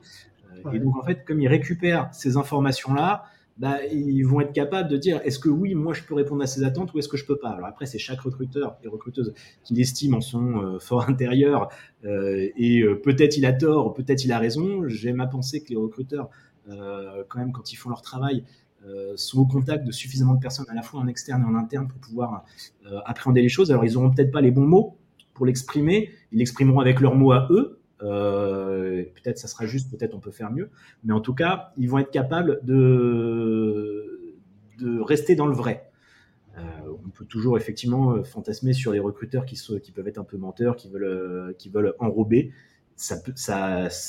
[0.66, 3.24] Euh, et donc, en fait, comme ils récupèrent ces informations-là,
[3.58, 6.46] bah, ils vont être capables de dire est-ce que oui, moi je peux répondre à
[6.46, 7.50] ces attentes ou est-ce que je peux pas?
[7.50, 11.68] Alors après, c'est chaque recruteur et recruteuse qui l'estime en son euh, fort intérieur
[12.04, 14.86] euh, et euh, peut-être il a tort, peut-être il a raison.
[14.86, 16.30] J'aime à penser que les recruteurs,
[17.28, 18.44] quand même, quand ils font leur travail,
[19.16, 21.88] sont au contact de suffisamment de personnes à la fois en externe et en interne
[21.88, 22.44] pour pouvoir
[23.06, 23.70] appréhender les choses.
[23.70, 24.98] Alors ils auront peut-être pas les bons mots
[25.32, 30.14] pour l'exprimer, ils l'exprimeront avec leurs mots à eux, euh, peut-être ça sera juste, peut-être
[30.14, 30.70] on peut faire mieux.
[31.04, 34.36] Mais en tout cas, ils vont être capables de,
[35.00, 35.90] rester dans le vrai.
[36.56, 36.60] Euh,
[37.04, 39.60] on peut toujours effectivement fantasmer sur les recruteurs qui,
[39.94, 42.52] peuvent être un peu menteurs, qui veulent, qui veulent enrober.
[42.96, 43.20] Ça,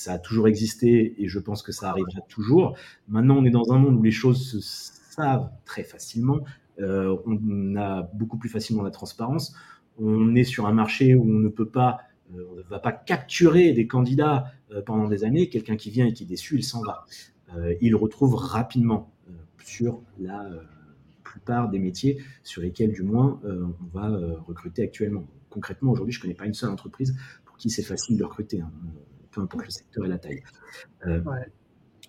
[0.07, 2.75] a toujours existé et je pense que ça arrivera toujours.
[3.07, 6.39] Maintenant, on est dans un monde où les choses se savent très facilement.
[6.81, 9.53] Euh, on a beaucoup plus facilement la transparence.
[9.99, 12.91] On est sur un marché où on ne peut pas euh, on ne va pas
[12.91, 15.49] capturer des candidats euh, pendant des années.
[15.49, 17.05] Quelqu'un qui vient et qui est déçu, il s'en va.
[17.55, 19.11] Euh, il retrouve rapidement
[19.63, 20.49] sur la
[21.23, 24.09] plupart des métiers sur lesquels, du moins, on va
[24.47, 25.27] recruter actuellement.
[25.49, 27.15] Concrètement, aujourd'hui, je ne connais pas une seule entreprise
[27.45, 28.71] pour qui c'est facile de recruter, hein,
[29.29, 30.41] peu importe le secteur et la taille.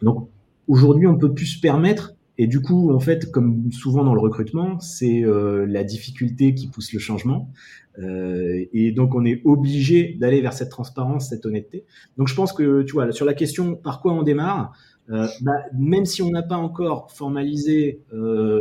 [0.00, 0.30] Donc,
[0.68, 4.20] aujourd'hui, on peut plus se permettre Et du coup, en fait, comme souvent dans le
[4.20, 7.52] recrutement, c'est euh, la difficulté qui pousse le changement.
[7.98, 11.84] Euh, et donc, on est obligé d'aller vers cette transparence, cette honnêteté.
[12.16, 14.72] Donc, je pense que, tu vois, sur la question par quoi on démarre,
[15.10, 18.00] euh, bah, même si on n'a pas encore formalisé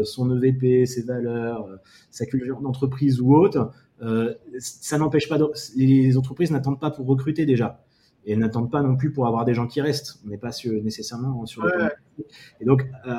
[0.04, 1.66] son EVP, ses valeurs,
[2.12, 3.72] sa culture d'entreprise ou autre,
[4.60, 5.38] ça n'empêche pas.
[5.38, 5.46] De,
[5.78, 7.82] les entreprises n'attendent pas pour recruter déjà.
[8.26, 10.20] Et n'attendent pas non plus pour avoir des gens qui restent.
[10.26, 11.86] On n'est pas sur, nécessairement sur le.
[11.86, 11.92] Ouais.
[12.60, 13.14] Et donc, euh,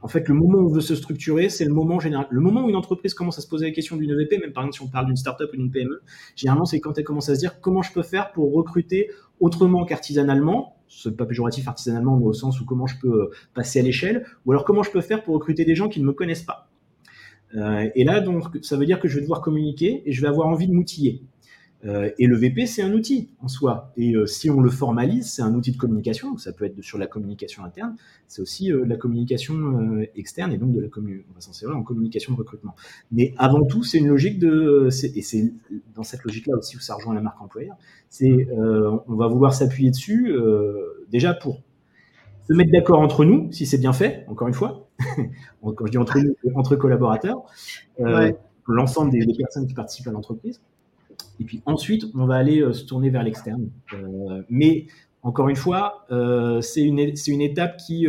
[0.00, 2.26] en fait, le moment où on veut se structurer, c'est le moment général.
[2.30, 4.62] Le moment où une entreprise commence à se poser la question d'une EVP, même par
[4.62, 6.02] exemple si on parle d'une startup ou d'une PME,
[6.36, 9.84] généralement c'est quand elle commence à se dire comment je peux faire pour recruter autrement
[9.84, 13.82] qu'artisanalement, c'est pas péjoratif artisanalement, mais au sens où comment je peux euh, passer à
[13.82, 16.42] l'échelle, ou alors comment je peux faire pour recruter des gens qui ne me connaissent
[16.42, 16.68] pas.
[17.54, 20.28] Euh, et là, donc, ça veut dire que je vais devoir communiquer et je vais
[20.28, 21.22] avoir envie de m'outiller.
[21.84, 23.92] Euh, et le VP, c'est un outil en soi.
[23.96, 26.30] Et euh, si on le formalise, c'est un outil de communication.
[26.30, 27.94] Donc ça peut être sur la communication interne,
[28.26, 31.82] c'est aussi euh, la communication externe et donc de la on va s'en servir en
[31.82, 32.74] communication de recrutement.
[33.12, 35.52] Mais avant tout, c'est une logique de, et c'est
[35.94, 37.76] dans cette logique-là aussi où ça rejoint la marque employeur.
[38.08, 40.34] C'est, on va vouloir s'appuyer dessus
[41.10, 41.62] déjà pour
[42.48, 44.24] se mettre d'accord entre nous, si c'est bien fait.
[44.28, 44.88] Encore une fois,
[45.62, 47.42] quand je dis entre nous, entre collaborateurs,
[47.98, 48.36] Ouais.
[48.66, 50.60] l'ensemble des, des personnes qui participent à l'entreprise.
[51.40, 53.70] Et puis ensuite, on va aller euh, se tourner vers l'externe.
[53.92, 54.86] Euh, mais
[55.22, 58.06] encore une fois, euh, c'est une, étape qui,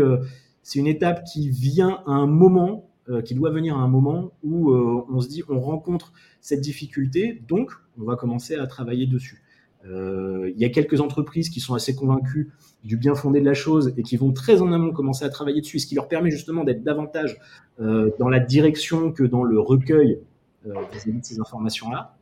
[1.50, 2.90] vient à un moment,
[3.26, 7.72] qui doit venir à un moment où on se dit, on rencontre cette difficulté, donc
[8.00, 9.44] on va commencer à travailler dessus.
[9.86, 12.52] Il y a quelques entreprises qui sont assez convaincues
[12.84, 15.62] du bien fondé de la chose et qui vont très en amont commencer à travailler
[15.62, 17.40] dessus, ce qui leur permet justement d'être davantage
[17.80, 20.20] dans la direction que dans le recueil
[20.64, 22.19] vis-à-vis de ces informations-là.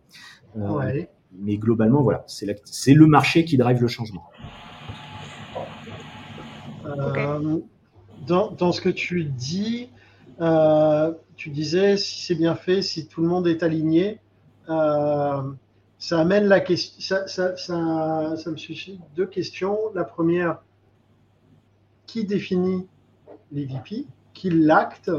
[0.58, 1.10] Euh, Ouais.
[1.32, 4.24] mais globalement, voilà, c'est le marché qui drive le changement.
[6.86, 7.60] Euh,
[8.26, 9.90] dans, dans ce que tu dis,
[10.42, 14.20] euh, tu disais si c'est bien fait, si tout le monde est aligné,
[14.70, 15.42] euh,
[16.00, 17.00] ça amène la question.
[17.00, 19.78] Ça, ça, ça, ça me suscite deux questions.
[19.94, 20.60] La première,
[22.06, 22.88] qui définit
[23.52, 25.12] les VP Qui l'acte?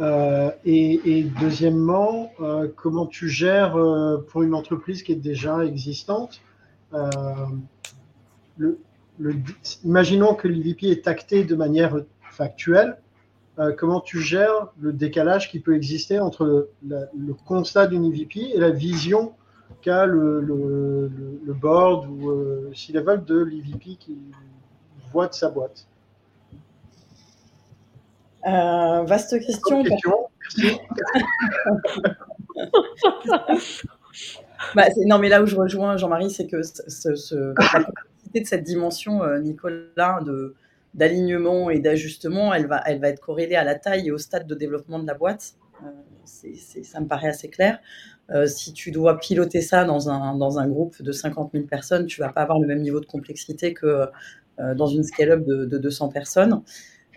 [0.00, 6.40] Euh, et, deuxièmement, euh, comment tu gères euh, pour une entreprise qui est déjà existante
[9.84, 11.98] imaginons que l'IVP est acté de manière
[12.30, 12.96] factuelle.
[13.76, 18.70] comment tu gères le décalage qui peut exister entre le, constat d'une IVP et la
[18.70, 19.34] vision
[19.82, 21.10] qu'a le,
[21.48, 24.18] board ou euh, C-level de l'IVP qui
[25.12, 25.86] voit de sa boîte?
[28.46, 29.82] Euh, vaste question.
[34.74, 38.64] Bah, non, mais là où je rejoins Jean-Marie, c'est que ce, la complexité de cette
[38.64, 40.54] dimension, euh, Nicolas, de
[40.94, 44.46] d'alignement et d'ajustement, elle va, elle va être corrélée à la taille et au stade
[44.46, 45.52] de développement de la boîte.
[45.84, 45.90] Euh,
[46.24, 47.78] ça me paraît assez clair.
[48.30, 52.06] Euh, si tu dois piloter ça dans un, dans un groupe de 50 000 personnes,
[52.06, 54.06] tu vas pas avoir le même niveau de complexité que
[54.74, 56.62] dans une scale-up de, de 200 personnes.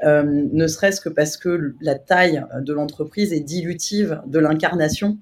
[0.03, 5.17] Euh, ne serait-ce que parce que la taille de l'entreprise est dilutive de l'incarnation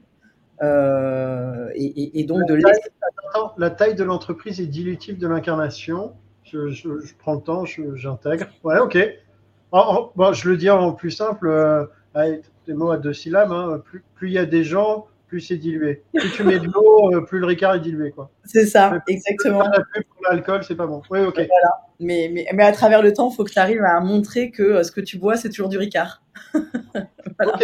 [0.62, 2.89] euh, et, et- et donc de La l'essence.
[3.30, 6.13] Attends, la taille de l'entreprise est dilutive de l'incarnation.
[6.44, 8.48] Je, je- je prends le temps, j'intègre.
[8.63, 8.98] Ouais, ok.
[9.72, 13.13] En- en- bon, je le dis en plus simple, euh, avec des mots à deux
[13.13, 13.52] syllabes.
[13.52, 13.82] hein,
[14.15, 16.04] plus il y a des gens, plus c'est dilué.
[16.13, 18.12] Plus tu mets de l'eau, euh, plus le Ricard est dilué.
[18.12, 18.32] Quoi.
[18.44, 19.63] C'est ça, Mais- exactement.
[19.94, 21.02] Plus pour l'alcool, c'est pas bon.
[21.10, 21.39] Oui, ok.
[22.02, 24.63] Mais, mais, mais à travers le temps, il faut que tu arrives à montrer que
[24.63, 27.60] euh, ce que tu bois, c'est toujours du Ricard, voilà.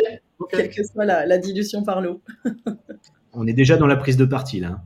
[0.52, 2.22] Quelle que soit la, la dilution par l'eau.
[3.34, 4.82] On est déjà dans la prise de parti là.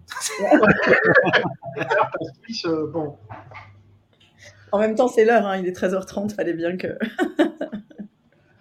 [2.65, 3.17] Euh, bon.
[4.71, 6.97] En même temps, c'est l'heure, hein, il est 13h30, fallait bien que.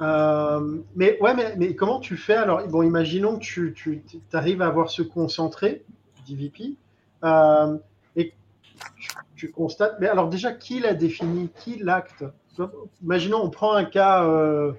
[0.00, 2.66] Euh, mais ouais, mais, comment tu fais alors?
[2.68, 4.02] Bon, imaginons que tu,
[4.32, 5.84] arrives à avoir ce concentré
[6.26, 6.76] d'IVP
[7.24, 7.78] euh,
[8.16, 8.32] et
[8.96, 9.96] tu, tu constates.
[10.00, 11.50] Mais alors déjà, qui l'a défini?
[11.60, 12.24] Qui l'acte?
[13.02, 14.24] Imaginons, on prend un cas.
[14.24, 14.72] euh,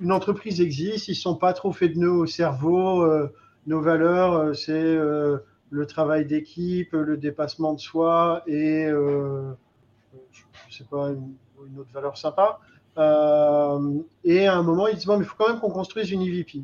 [0.00, 3.02] une entreprise existe, ils sont pas trop faits de nœuds au cerveau.
[3.02, 3.32] euh,
[3.66, 11.78] nos valeurs, c'est le travail d'équipe, le dépassement de soi et je sais pas une
[11.78, 12.60] autre valeur sympa.
[12.98, 16.10] Euh, et à un moment, ils disent bon, mais il faut quand même qu'on construise
[16.10, 16.62] une EVP.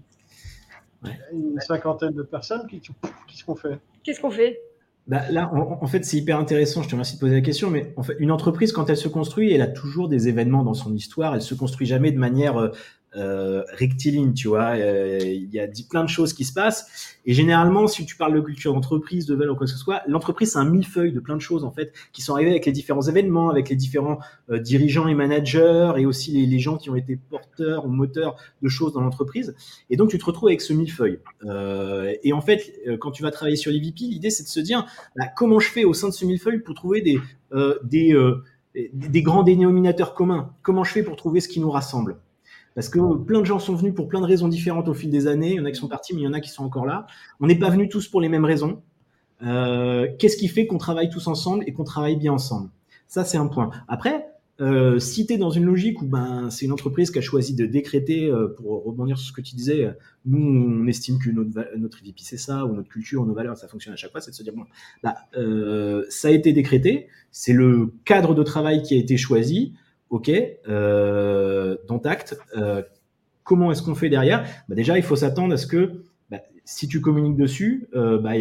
[1.05, 1.19] Ouais.
[1.33, 4.61] Une cinquantaine de personnes qui qu'est-ce qu'on fait Qu'est-ce qu'on fait?
[5.07, 6.83] Bah, là, en, en fait, c'est hyper intéressant.
[6.83, 7.71] Je te remercie de poser la question.
[7.71, 10.75] Mais en fait, une entreprise, quand elle se construit, elle a toujours des événements dans
[10.75, 11.35] son histoire.
[11.35, 12.71] Elle se construit jamais de manière euh,
[13.15, 14.77] rectiligne, tu vois.
[14.77, 17.17] Euh, il y a plein de choses qui se passent.
[17.27, 20.03] Et généralement, si tu parles de culture d'entreprise, de valeur ou quoi que ce soit,
[20.07, 22.73] l'entreprise, c'est un millefeuille de plein de choses, en fait, qui sont arrivées avec les
[22.73, 24.19] différents événements, avec les différents
[24.51, 28.69] euh, dirigeants et managers, et aussi les, gens qui ont été porteurs ou moteurs de
[28.69, 29.55] choses dans l'entreprise.
[29.91, 31.21] Et donc, tu te retrouves avec ce millefeuille.
[31.45, 34.61] Euh, et en fait, quand tu vas travailler sur les VP, l'idée, c'est de se
[34.61, 37.19] dire, bah, comment je fais au sein de ce millefeuille pour trouver des,
[37.85, 38.15] des,
[38.93, 40.55] des grands dénominateurs communs?
[40.63, 42.19] Comment je fais pour trouver ce qui nous rassemble?
[42.75, 45.27] Parce que plein de gens sont venus pour plein de raisons différentes au fil des
[45.27, 45.53] années.
[45.53, 46.87] Il y en a qui sont partis, mais il y en a qui sont encore
[46.87, 47.07] là.
[47.41, 48.83] On n'est pas venus tous pour les mêmes raisons.
[49.43, 52.71] Euh, Qu'est-ce qui fait qu'on travaille tous ensemble et qu'on travaille bien ensemble?
[53.07, 53.71] Ça, c'est un point.
[53.87, 54.27] Après,
[54.61, 57.67] euh, si tu dans une logique où ben, c'est une entreprise qui a choisi de
[57.67, 61.99] décréter, euh, pour rebondir sur ce que tu disais, nous, on estime que notre, notre
[62.03, 64.37] EVP, c'est ça, ou notre culture, nos valeurs, ça fonctionne à chaque fois, c'est de
[64.37, 64.65] se dire, bon,
[65.03, 69.75] bah, euh, ça a été décrété, c'est le cadre de travail qui a été choisi,
[70.11, 70.31] OK,
[70.69, 72.01] euh, dont.
[72.57, 72.83] Euh,
[73.43, 74.45] comment est-ce qu'on fait derrière?
[74.69, 78.33] Bah Déjà, il faut s'attendre à ce que bah, si tu communiques dessus, euh, bah,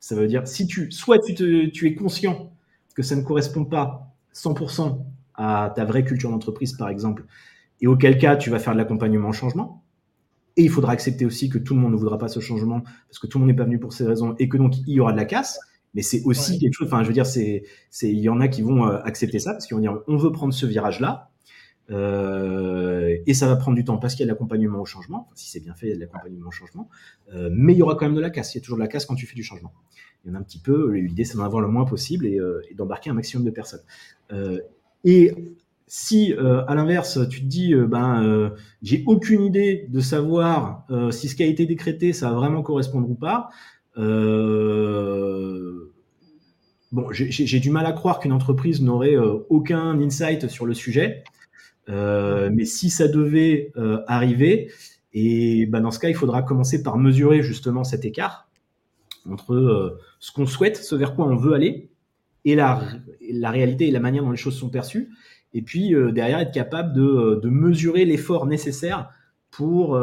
[0.00, 2.52] ça veut dire si tu soit tu, tu es conscient
[2.94, 4.98] que ça ne correspond pas 100%
[5.34, 7.24] à ta vraie culture d'entreprise, par exemple,
[7.80, 9.82] et auquel cas tu vas faire de l'accompagnement au changement.
[10.56, 13.18] Et il faudra accepter aussi que tout le monde ne voudra pas ce changement parce
[13.18, 15.00] que tout le monde n'est pas venu pour ces raisons et que donc il y
[15.00, 15.58] aura de la casse
[15.94, 16.88] mais c'est aussi quelque chose.
[16.88, 19.52] Enfin, je veux dire, c'est, c'est, il y en a qui vont euh, accepter ça
[19.52, 21.30] parce qu'ils vont dire, on veut prendre ce virage-là,
[21.90, 25.28] euh, et ça va prendre du temps parce qu'il y a de l'accompagnement au changement.
[25.34, 26.88] si c'est bien fait, il y a de l'accompagnement au changement,
[27.34, 28.54] euh, mais il y aura quand même de la casse.
[28.54, 29.72] Il y a toujours de la casse quand tu fais du changement.
[30.24, 30.92] Il y en a un petit peu.
[30.92, 33.82] L'idée, c'est d'en avoir le moins possible et, euh, et d'embarquer un maximum de personnes.
[34.32, 34.60] Euh,
[35.04, 35.34] et
[35.86, 38.50] si à l'inverse tu te dis ben
[38.82, 43.08] j'ai aucune idée de savoir si ce qui a été décrété ça va vraiment correspondre
[43.10, 43.50] ou pas
[43.96, 45.73] euh,
[46.94, 51.24] bon, j'ai du mal à croire qu'une entreprise n'aurait euh, aucun insight sur le sujet,
[51.88, 53.72] euh, mais si ça devait
[54.06, 54.70] arriver,
[55.12, 58.48] et ben dans ce cas, il faudra commencer par mesurer justement cet écart
[59.30, 61.90] entre ce qu'on souhaite, ce vers quoi on veut aller,
[62.44, 62.82] et la,
[63.30, 65.10] la, réalité et la manière dont les choses sont perçues,
[65.54, 69.10] et puis derrière être capable de, de mesurer l'effort nécessaire
[69.50, 69.98] pour,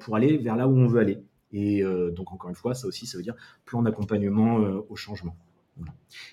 [0.00, 1.18] pour aller vers là où on veut aller.
[1.52, 4.96] Et euh, donc, encore une fois, ça aussi, ça veut dire plan d'accompagnement euh, au
[4.96, 5.36] changement.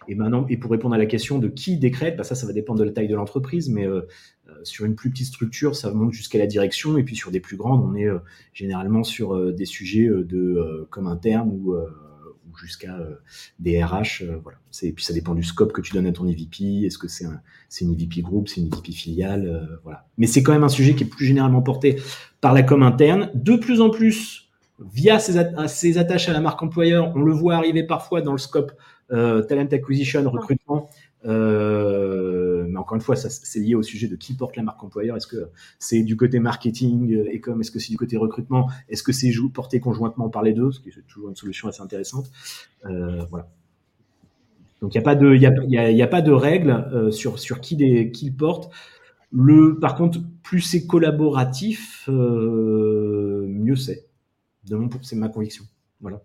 [0.08, 2.54] Et maintenant, et pour répondre à la question de qui décrète, bah ça, ça va
[2.54, 4.02] dépendre de la taille de l'entreprise, mais euh,
[4.64, 7.56] sur une plus petite structure, ça monte jusqu'à la direction, et puis sur des plus
[7.56, 8.08] grandes, on est
[8.54, 11.76] généralement sur des sujets de comme interne ou,
[12.60, 12.98] jusqu'à
[13.60, 14.58] des RH, voilà.
[14.84, 16.86] Et puis ça dépend du scope que tu donnes à ton EVP.
[16.86, 17.40] Est-ce que c'est un,
[17.80, 20.08] une EVP groupe, c'est une EVP filiale, voilà.
[20.18, 22.02] Mais c'est quand même un sujet qui est plus généralement porté
[22.42, 23.32] par la com interne.
[23.34, 24.50] De plus en plus,
[24.94, 28.72] via ses, attaches à la marque employeur, on le voit arriver parfois dans le scope
[28.72, 28.76] euh,
[29.10, 30.90] talent acquisition, recrutement.
[31.26, 35.18] Euh, mais encore une fois, c'est lié au sujet de qui porte la marque employeur.
[35.18, 38.70] Est-ce que c'est du côté marketing euh, et comme est-ce que c'est du côté recrutement?
[38.88, 40.72] Est-ce que c'est porté conjointement par les deux?
[40.72, 42.32] Ce qui est toujours une solution assez intéressante.
[42.84, 43.48] voilà.
[44.82, 47.76] Donc il n'y a pas de, il y a, pas de règle sur sur qui
[47.76, 48.74] des qui le porte.
[49.32, 54.06] Le, par contre, plus c'est collaboratif, mieux c'est
[55.02, 55.66] c'est ma conviction.
[56.00, 56.22] Voilà.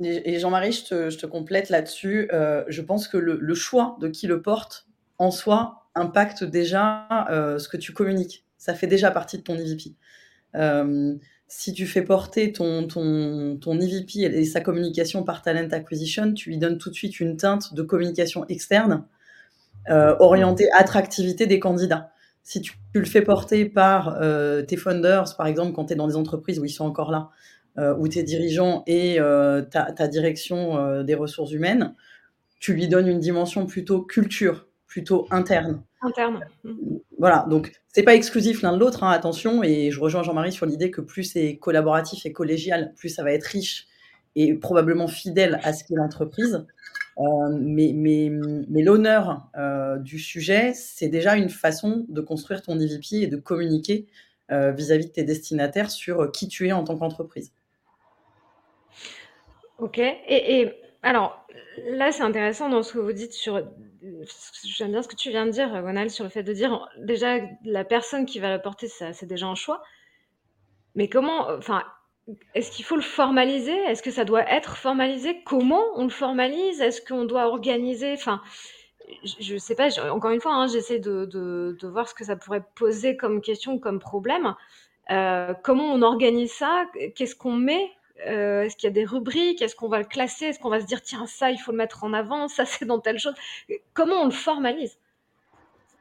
[0.00, 2.28] Et, Jean-Marie, je te, complète là-dessus.
[2.32, 4.86] Euh, je pense que le, choix de qui le porte
[5.18, 8.44] en soi impacte déjà euh, ce que tu communiques.
[8.58, 9.94] Ça fait déjà partie de ton EVP.
[10.54, 11.14] Euh,
[11.48, 16.50] si tu fais porter ton, ton, ton EVP et sa communication par Talent Acquisition, tu
[16.50, 19.04] lui donnes tout de suite une teinte de communication externe
[19.88, 22.10] orientée attractivité des candidats
[22.42, 24.18] si tu, le fais porter par
[24.66, 27.30] tes funders, par exemple, quand tu es dans des entreprises où ils sont encore là,
[27.78, 31.94] ou tes dirigeants et euh, ta, ta, direction des ressources humaines,
[32.58, 35.82] tu lui donnes une dimension plutôt culture, plutôt interne.
[36.02, 36.40] Interne.
[37.18, 40.66] Voilà, donc c'est pas exclusif l'un de l'autre, hein, attention, et je rejoins Jean-Marie sur
[40.66, 43.86] l'idée que plus c'est collaboratif et collégial, plus ça va être riche
[44.36, 46.66] et probablement fidèle à ce qu'est l'entreprise.
[47.18, 47.22] Euh,
[47.58, 48.30] mais mais,
[48.68, 53.38] mais l'honneur euh, du sujet, c'est déjà une façon de construire ton EVP et de
[53.38, 54.06] communiquer
[54.52, 57.52] euh, vis-à-vis de tes destinataires sur qui tu es en tant qu'entreprise.
[59.78, 59.98] Ok.
[59.98, 61.46] Et, et, alors,
[61.88, 63.62] là, c'est intéressant dans ce que vous dites sur.
[64.64, 67.38] J'aime bien ce que tu viens de dire, Gonal, sur le fait de dire déjà
[67.64, 69.82] la personne qui va la porter, c'est déjà un choix.
[70.94, 71.48] Mais comment.
[71.50, 71.82] Enfin,
[72.54, 73.76] est-ce qu'il faut le formaliser?
[73.84, 75.42] Est-ce que ça doit être formalisé?
[75.44, 76.80] Comment on le formalise?
[76.80, 78.12] Est-ce qu'on doit organiser?
[78.14, 78.40] Enfin,
[79.40, 79.88] je ne sais pas.
[80.10, 84.00] Encore une fois, hein, j'essaie de, voir ce que ça pourrait poser comme question, comme
[84.00, 84.54] problème.
[85.10, 86.86] Euh, comment on organise ça?
[87.14, 87.90] Qu'est-ce qu'on met?
[88.26, 89.62] Euh, Est-ce qu'il y a des rubriques?
[89.62, 90.46] Est-ce qu'on va le classer?
[90.46, 92.84] Est-ce qu'on va se dire tiens ça il faut le mettre en avant Ça c'est
[92.84, 93.34] dans telle chose?
[93.94, 94.98] Comment on le formalise?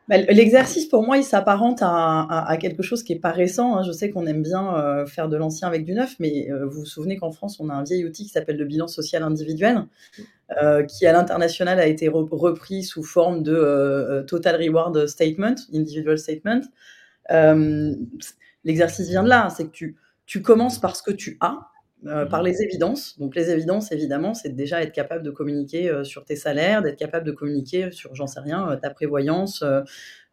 [0.07, 3.75] Bah, L'exercice, pour moi, il s'apparente à, quelque chose qui n'est pas récent.
[3.75, 3.83] Hein.
[3.83, 6.81] Je sais qu'on aime bien euh, faire de l'ancien avec du neuf, mais euh, vous
[6.81, 9.87] vous souvenez qu'en France, on a un vieil outil qui s'appelle le bilan social individuel,
[10.87, 16.61] qui à l'international a été repris sous forme de Total Reward Statement, Individual Statement.
[18.63, 19.95] L'exercice vient de là, c'est que tu,
[20.25, 21.59] tu commences par ce que tu as,
[22.07, 23.17] euh, par les évidences.
[23.17, 26.99] Donc les évidences, évidemment, c'est déjà être capable de communiquer euh, sur tes salaires, d'être
[26.99, 29.63] capable de communiquer sur, j'en sais rien, euh, ta prévoyance,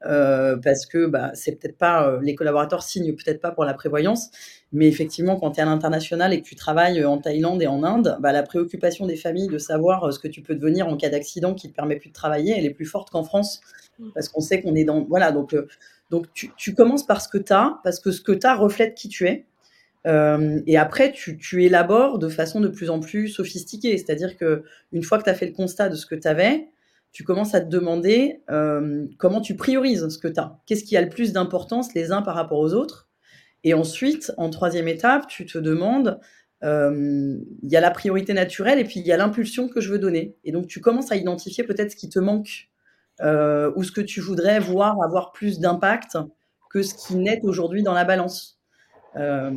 [0.01, 4.31] parce que bah, c'est peut-être pas, les collaborateurs signent peut-être pas pour la prévoyance,
[4.73, 7.85] mais effectivement, quand tu es à l'international et que tu travailles en Thaïlande et en
[7.85, 11.09] Inde, bah, la préoccupation des familles de savoir ce que tu peux devenir en cas
[11.09, 13.61] d'accident qui te permet plus de travailler, elle est plus forte qu'en France,
[13.99, 14.09] mmh.
[14.13, 15.05] parce qu'on sait qu'on est dans...
[15.05, 15.55] Voilà, donc,
[16.11, 18.57] donc tu, tu commences par ce que tu as, parce que ce que tu as
[18.57, 19.47] reflète qui tu es.
[20.07, 23.97] Euh, et après, tu, tu, élabores de façon de plus en plus sophistiquée.
[23.99, 26.69] C'est-à-dire que une fois que tu as fait le constat de ce que tu avais,
[27.13, 30.59] tu commences à te demander euh, comment tu priorises ce que tu as.
[30.67, 33.09] Qu'est-ce qui a le plus d'importance les uns par rapport aux autres?
[33.65, 36.19] Et ensuite, en troisième étape, tu te demandes,
[36.65, 39.91] euh, il y a la priorité naturelle et puis il y a l'impulsion que je
[39.91, 40.37] veux donner.
[40.45, 42.69] Et donc, tu commences à identifier peut-être ce qui te manque
[43.21, 46.19] ou ce que tu voudrais voir avoir plus d'impact
[46.71, 48.62] que ce qui n'est aujourd'hui dans la balance.
[49.17, 49.51] Euh,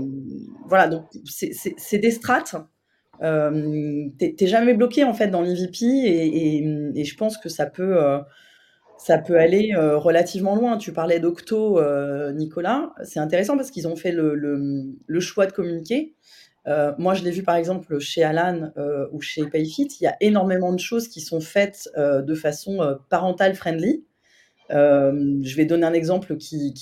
[0.65, 2.55] voilà, donc c'est des strates.
[3.21, 8.19] Euh, T'es jamais bloqué en fait dans l'EVP et, je pense que ça peut, euh,
[8.97, 10.77] ça peut aller euh, relativement loin.
[10.77, 11.79] Tu parlais d'Octo,
[12.33, 12.93] Nicolas.
[13.03, 16.15] C'est intéressant parce qu'ils ont fait le, choix de communiquer.
[16.97, 18.71] Moi, je l'ai vu par exemple chez Alan
[19.11, 23.55] ou chez Payfit, il y a énormément de choses qui sont faites de façon parentale
[23.55, 24.03] friendly.
[24.69, 26.73] je vais donner un exemple qui,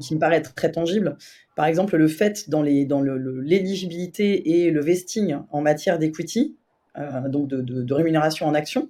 [0.00, 1.16] qui me paraît très tangible.
[1.56, 6.56] Par exemple, le fait dans l'éligibilité dans le, et le vesting en matière d'equity,
[6.98, 8.88] euh, donc de, de, de, rémunération en action,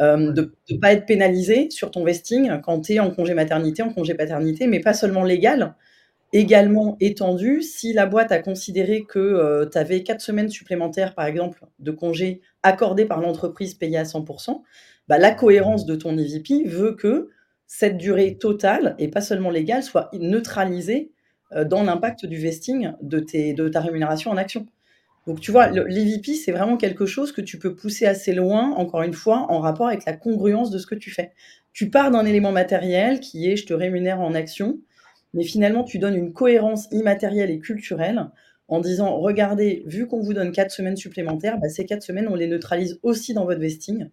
[0.00, 3.82] euh, de ne pas être pénalisé sur ton vesting quand tu es en congé maternité,
[3.82, 5.74] en congé paternité, mais pas seulement légal,
[6.32, 7.62] également étendu.
[7.62, 11.90] Si la boîte a considéré que euh, tu avais quatre semaines supplémentaires, par exemple, de
[11.92, 14.62] congés accordés par l'entreprise payés à 100%,
[15.06, 17.30] bah, la cohérence de ton EVP veut que
[17.66, 21.12] cette durée totale, et pas seulement légale, soit neutralisée
[21.52, 24.66] euh, dans l'impact du vesting de, tes, de ta rémunération en action.
[25.26, 29.02] Donc tu vois, l'EVP, c'est vraiment quelque chose que tu peux pousser assez loin, encore
[29.02, 31.32] une fois, en rapport avec la congruence de ce que tu fais.
[31.72, 34.78] Tu pars d'un élément matériel qui est je te rémunère en action,
[35.32, 38.30] mais finalement tu donnes une cohérence immatérielle et culturelle
[38.68, 42.34] en disant regardez, vu qu'on vous donne quatre semaines supplémentaires, bah, ces quatre semaines, on
[42.34, 44.08] les neutralise aussi dans votre vesting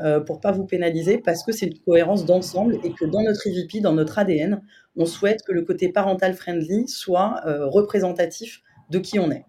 [0.00, 3.46] euh, pour pas vous pénaliser parce que c'est une cohérence d'ensemble et que dans notre
[3.46, 4.60] EVP, dans notre ADN,
[4.96, 9.44] on souhaite que le côté parental friendly soit euh, représentatif de qui on est.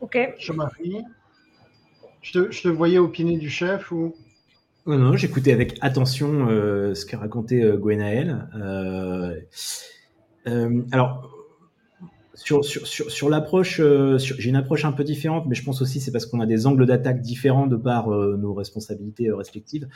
[0.00, 0.18] Ok.
[0.38, 1.02] Jean-Marie,
[2.20, 4.14] je te, je te voyais opiner du chef ou?
[4.86, 8.46] Non, non, j'écoutais avec attention euh, ce qu'a raconté euh, Gwenaël.
[10.92, 11.33] alors,
[12.34, 16.00] sur, sur, sur, l'approche, euh, j'ai une approche un peu différente, mais je pense aussi
[16.00, 19.88] c'est parce qu'on a des angles d'attaque différents de par euh, nos responsabilités euh, respectives.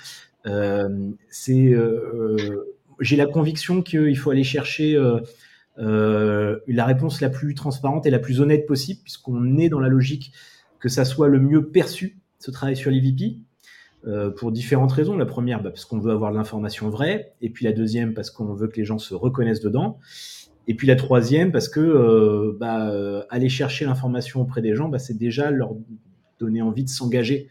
[1.28, 1.74] c'est,
[3.00, 4.98] j'ai la conviction qu'il faut aller chercher
[5.76, 10.32] la réponse la plus transparente et la plus honnête possible, puisqu'on est dans la logique
[10.80, 13.38] que ça soit le mieux perçu ce travail sur l'EVP.
[14.36, 15.16] pour différentes raisons.
[15.16, 18.54] La première, bah, parce qu'on veut avoir l'information vraie, et puis la deuxième, parce qu'on
[18.54, 19.98] veut que les gens se reconnaissent dedans.
[20.68, 24.88] Et puis la troisième, parce que euh, bah, euh, aller chercher l'information auprès des gens,
[24.88, 25.74] bah, c'est déjà leur
[26.38, 27.48] donner envie de s'engager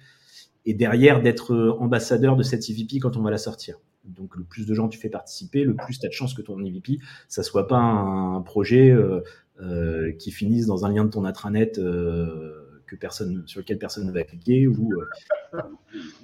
[0.68, 3.80] et derrière d'être euh, ambassadeur de cette EVP quand on va la sortir.
[4.06, 6.44] Donc le plus de gens tu fais participer, le plus tu as de chances que
[6.44, 11.26] ton EVP, ça soit pas un, projet euh, qui finisse dans un lien de ton
[11.26, 11.74] intranet
[12.88, 14.68] que personne, sur lequel personne ne va cliquer.
[14.68, 15.60] Ou, euh,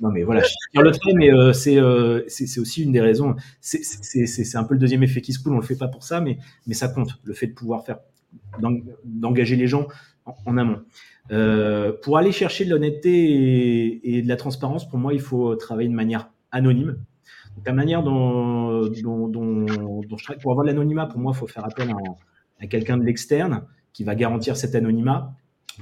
[0.02, 0.42] non, mais voilà,
[0.74, 3.36] je le fait, mais euh, euh, c'est aussi une des raisons.
[3.60, 5.54] C'est un peu le deuxième effet qui se coule.
[5.54, 7.20] On le fait pas pour ça, mais, mais ça compte.
[7.24, 8.00] Le fait de pouvoir faire,
[9.06, 9.88] d'engager les gens
[10.26, 10.82] en, amont.
[12.02, 15.96] pour aller chercher de l'honnêteté et, de la transparence, pour moi, il faut travailler de
[15.96, 16.98] manière anonyme.
[17.56, 21.92] Donc, la manière dont, je travaille, pour avoir l'anonymat, pour moi, il faut faire appel
[21.92, 25.36] à, à quelqu'un de l'externe qui va garantir cet anonymat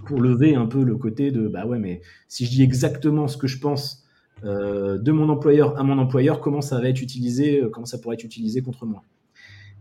[0.06, 3.38] pour lever un peu le côté de bah ouais, mais si je dis exactement ce
[3.38, 4.06] que je pense
[4.44, 7.98] euh, de mon employeur à mon employeur, comment ça va être utilisé, euh, comment ça
[7.98, 9.04] pourrait être utilisé contre moi?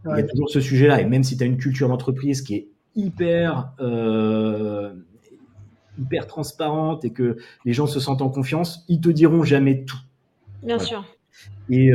[0.07, 2.55] Il y a toujours ce sujet-là, et même si tu as une culture d'entreprise qui
[2.55, 4.95] est hyper, euh,
[5.99, 9.99] hyper transparente et que les gens se sentent en confiance, ils te diront jamais tout.
[10.63, 11.05] Bien sûr.
[11.69, 11.91] Et,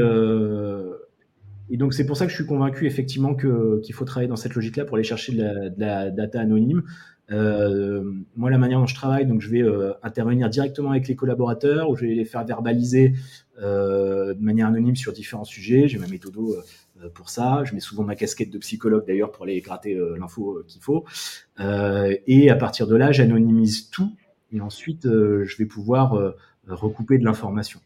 [1.69, 4.53] et donc c'est pour ça que je suis convaincu effectivement qu'il faut travailler dans cette
[4.53, 6.83] logique-là pour aller chercher de la, de la data anonyme.
[7.29, 9.63] Moi, la manière dont je travaille, donc je vais
[10.03, 13.13] intervenir directement avec les collaborateurs, ou je vais les faire verbaliser
[13.59, 15.87] de manière anonyme sur différents sujets.
[15.87, 16.35] J'ai ma méthode
[17.13, 17.63] pour ça.
[17.63, 21.05] Je mets souvent ma casquette de psychologue d'ailleurs pour aller gratter l'info qu'il faut.
[21.59, 24.11] et à partir de là, j'anonymise tout
[24.51, 26.35] et ensuite je vais pouvoir
[26.67, 27.79] recouper de l'information.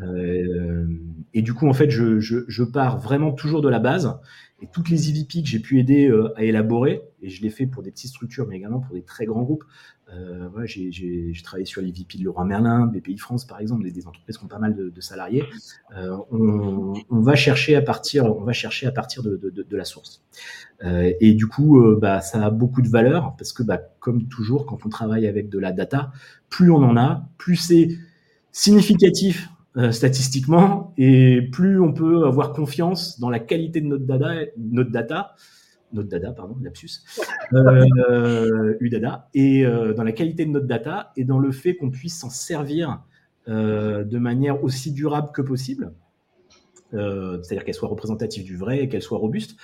[0.00, 0.86] Euh,
[1.34, 4.18] et du coup, en fait, je, je, je, pars vraiment toujours de la base.
[4.62, 7.66] Et toutes les EVP que j'ai pu aider euh, à élaborer, et je l'ai fait
[7.66, 9.64] pour des petites structures, mais également pour des très grands groupes.
[10.14, 13.90] Euh, voilà, j'ai travaillé sur les VP de Leroy Merlin, BPI France, par exemple, des,
[13.90, 15.44] des, entreprises qui ont pas mal de, de salariés.
[15.96, 19.76] Euh, on, on, va chercher à partir, on va chercher à partir de, de, de
[19.76, 20.22] la source.
[20.84, 24.28] Euh, et du coup, euh, bah, ça a beaucoup de valeur parce que, bah, comme
[24.28, 26.12] toujours, quand on travaille avec de la data,
[26.50, 27.88] plus on en a, plus c'est
[28.52, 35.34] significatif euh, statistiquement, et plus on peut avoir confiance dans la qualité de notre data,
[35.92, 37.00] notre data, pardon, lapsus,
[37.52, 41.90] euh, UDADA, et euh, dans la qualité de notre data et dans le fait qu'on
[41.90, 43.02] puisse s'en servir
[43.48, 45.92] euh, de manière aussi durable que possible.
[46.92, 49.58] C'est-à-dire qu'elle soit représentative du vrai et qu'elle soit robuste.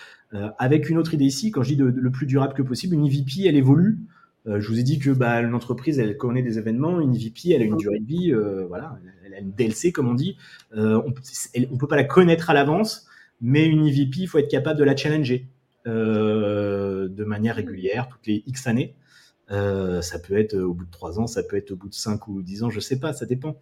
[0.59, 3.47] avec une autre idée ici, quand je dis le plus durable que possible, une EVP,
[3.47, 4.01] elle évolue
[4.49, 7.62] euh, je vous ai dit que bah, l'entreprise, elle connaît des événements, une VP, elle
[7.62, 10.36] a une durée de vie, euh, voilà, elle a une DLC comme on dit.
[10.76, 13.07] Euh, on, ne peut pas la connaître à l'avance,
[13.40, 15.49] mais une EVP, il faut être capable de la challenger
[15.84, 18.95] de manière régulière, toutes les X années.
[19.49, 22.28] ça peut être au bout de 3 ans, ça peut être au bout de 5
[22.28, 23.57] ou 10 ans, je sais pas, ça dépend.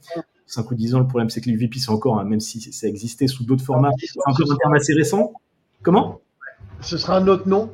[0.46, 2.60] 5 ou 10 ans, le problème c'est que les VP c'est encore, hein, même si
[2.60, 5.32] ça existait sous d'autres formats, c'est encore un terme assez récent.
[5.82, 6.20] Comment?
[6.82, 7.70] Ce sera un autre nom?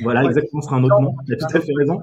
[0.00, 1.14] Voilà, exactement, ce sera un autre nom.
[1.26, 2.00] Tu as tout à fait raison.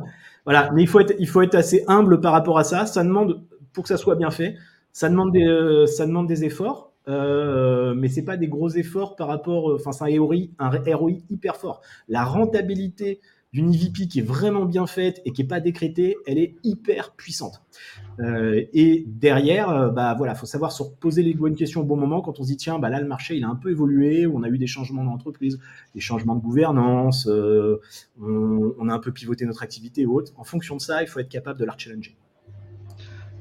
[0.49, 2.87] Voilà, mais il faut être, il faut être assez humble par rapport à ça.
[2.87, 4.55] Ça demande, pour que ça soit bien fait,
[4.91, 9.15] ça demande des, euh, ça demande des efforts, euh, mais c'est pas des gros efforts
[9.15, 11.81] par rapport, euh, enfin, c'est un ROI, un ROI hyper fort.
[12.07, 13.21] La rentabilité
[13.51, 17.13] d'une EVP qui est vraiment bien faite et qui est pas décrétée, elle est hyper
[17.13, 17.61] puissante.
[18.19, 21.95] Euh, et derrière, euh, bah voilà, faut savoir se poser les bonnes questions au bon
[21.95, 24.27] moment quand on se dit tiens, bah là le marché il a un peu évolué,
[24.27, 25.59] on a eu des changements dans l'entreprise,
[25.95, 27.79] des changements de gouvernance, euh,
[28.21, 30.33] on, on, a un peu pivoté notre activité ou autre.
[30.37, 32.15] En fonction de ça, il faut être capable de la challenger.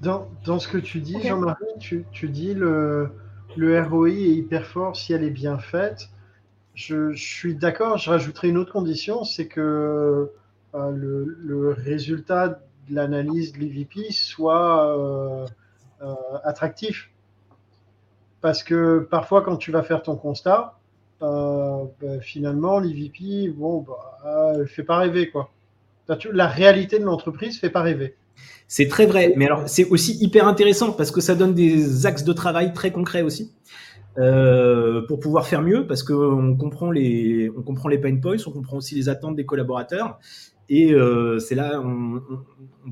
[0.00, 1.28] Dans, dans ce que tu dis, okay.
[1.28, 3.10] Jean-Marie, tu, tu, dis le,
[3.56, 6.08] le ROI est hyper fort si elle est bien faite.
[6.78, 10.30] Je, suis d'accord, je rajouterai une autre condition, c'est que
[10.76, 15.46] euh, le, résultat de l'analyse de l'EVP soit euh,
[16.02, 16.14] euh,
[16.44, 17.10] attractif.
[18.40, 20.78] Parce que parfois, quand tu vas faire ton constat,
[21.20, 21.88] ben,
[22.22, 25.50] finalement, l'EVP, bon, bah, fait pas rêver, quoi.
[26.30, 28.14] La réalité de l'entreprise fait pas rêver.
[28.68, 32.22] C'est très vrai, mais alors c'est aussi hyper intéressant parce que ça donne des axes
[32.22, 33.50] de travail très concrets aussi.
[34.18, 38.50] Euh, pour pouvoir faire mieux parce qu'on comprend les on comprend les pain points, on
[38.50, 40.18] comprend aussi les attentes des collaborateurs.
[40.68, 42.20] Et euh, c'est là on,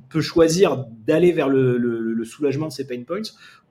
[0.09, 3.23] peut choisir d'aller vers le, le, soulagement de ces pain points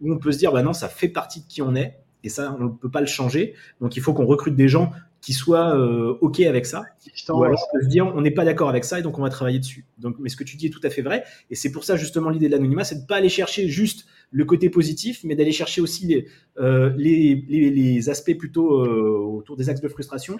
[0.02, 2.30] où on peut se dire bah non ça fait partie de qui on est et
[2.30, 3.54] ça on ne peut pas le changer.
[3.80, 4.92] Donc il faut qu'on recrute des gens
[5.26, 6.84] qui soient euh, ok avec ça.
[7.30, 9.24] Ou alors on peut se dire on n'est pas d'accord avec ça et donc on
[9.24, 9.84] va travailler dessus.
[9.98, 11.24] Donc mais ce que tu dis est tout à fait vrai.
[11.50, 14.46] Et c'est pour ça justement l'idée de l'anonymat c'est de pas aller chercher juste le
[14.46, 16.28] côté positif mais d'aller chercher aussi les,
[16.60, 20.38] euh, les, les, les, aspects plutôt euh, autour des axes de frustration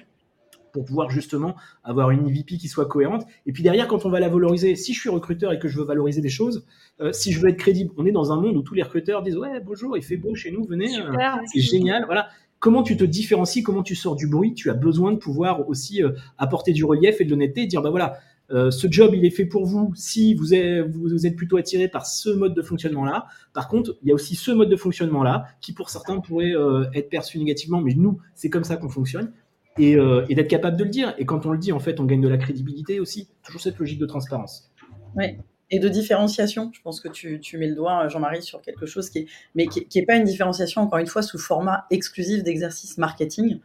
[0.76, 1.56] pour pouvoir justement
[1.86, 3.26] avoir une EVP qui soit cohérente.
[3.46, 5.80] Et puis derrière, quand on va la valoriser, si je suis recruteur et que je
[5.80, 6.66] veux valoriser des choses,
[7.00, 9.24] euh, si je veux être crédible, on est dans un monde où tous les recruteurs
[9.24, 11.14] disent ouais bonjour, il fait beau chez nous, venez, euh,
[11.46, 12.28] c'est génial, voilà.
[12.66, 16.04] Comment tu te différencies, comment tu sors du bruit Tu as besoin de pouvoir aussi
[16.04, 18.18] euh, apporter du relief et de l'honnêteté et dire bah voilà,
[18.50, 21.88] euh, ce job, il est fait pour vous si vous êtes, vous êtes plutôt attiré
[21.90, 23.28] par ce mode de fonctionnement-là.
[23.54, 26.86] Par contre, il y a aussi ce mode de fonctionnement-là qui, pour certains, pourrait euh,
[26.96, 29.32] être perçu négativement, mais nous, c'est comme ça qu'on fonctionne
[29.78, 29.98] et,
[30.30, 31.14] et d'être capable de le dire.
[31.20, 33.28] Et quand on le dit, en fait, on gagne de la crédibilité aussi.
[33.44, 34.72] Toujours cette logique de transparence.
[35.16, 35.38] Oui.
[35.72, 39.10] Et de différenciation, je pense que tu, tu mets le doigt, Jean-Marie, sur quelque chose
[39.10, 42.44] qui est, mais qui, qui est pas une différenciation, encore une fois, sous format exclusif
[42.44, 43.60] d'exercice marketing,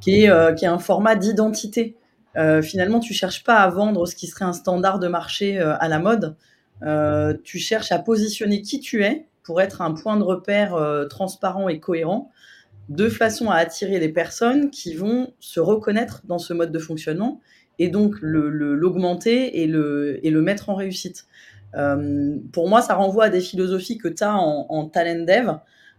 [0.00, 1.96] qui est, euh, qui est un format d'identité.
[2.36, 5.76] Euh, finalement, tu cherches pas à vendre ce qui serait un standard de marché euh,
[5.78, 6.36] à la mode.
[6.82, 11.06] Euh, tu cherches à positionner qui tu es pour être un point de repère euh,
[11.06, 12.30] transparent et cohérent
[12.88, 17.40] de façon à attirer les personnes qui vont se reconnaître dans ce mode de fonctionnement
[17.78, 21.26] et donc l'augmenter le, et, le, et le mettre en réussite.
[21.76, 25.56] Euh, pour moi, ça renvoie à des philosophies que tu as en, en, talent dev,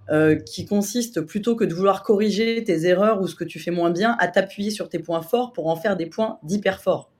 [0.09, 3.71] euh, qui consistent plutôt que de vouloir corriger tes erreurs ou ce que tu fais
[3.71, 7.11] moins bien, à t'appuyer sur tes points forts pour en faire des points d'hyper forts.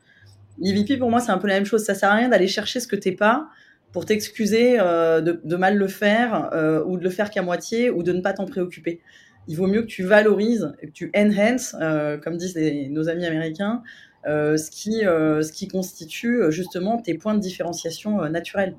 [0.59, 1.83] L'EVP, pour moi, c'est un peu la même chose.
[1.83, 3.47] Ça sert à rien d'aller chercher ce que t'es pas
[3.91, 6.49] pour t'excuser euh, de, mal le faire
[6.85, 9.01] ou de le faire qu'à moitié ou de ne pas t'en préoccuper
[9.47, 12.57] il vaut mieux que tu valorises, que tu enhance, euh, comme disent
[12.89, 13.83] nos amis américains,
[14.25, 18.75] ce, qui, ce qui constitue justement tes points de différenciation naturels.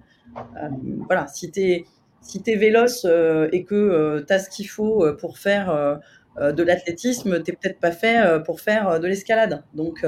[1.06, 1.84] voilà, si tu es,
[2.20, 3.04] si es véloce
[3.52, 6.00] et que tu as ce qu'il faut pour faire
[6.36, 9.62] de l'athlétisme, tu n'es peut-être pas fait pour faire de l'escalade.
[9.74, 10.04] Donc,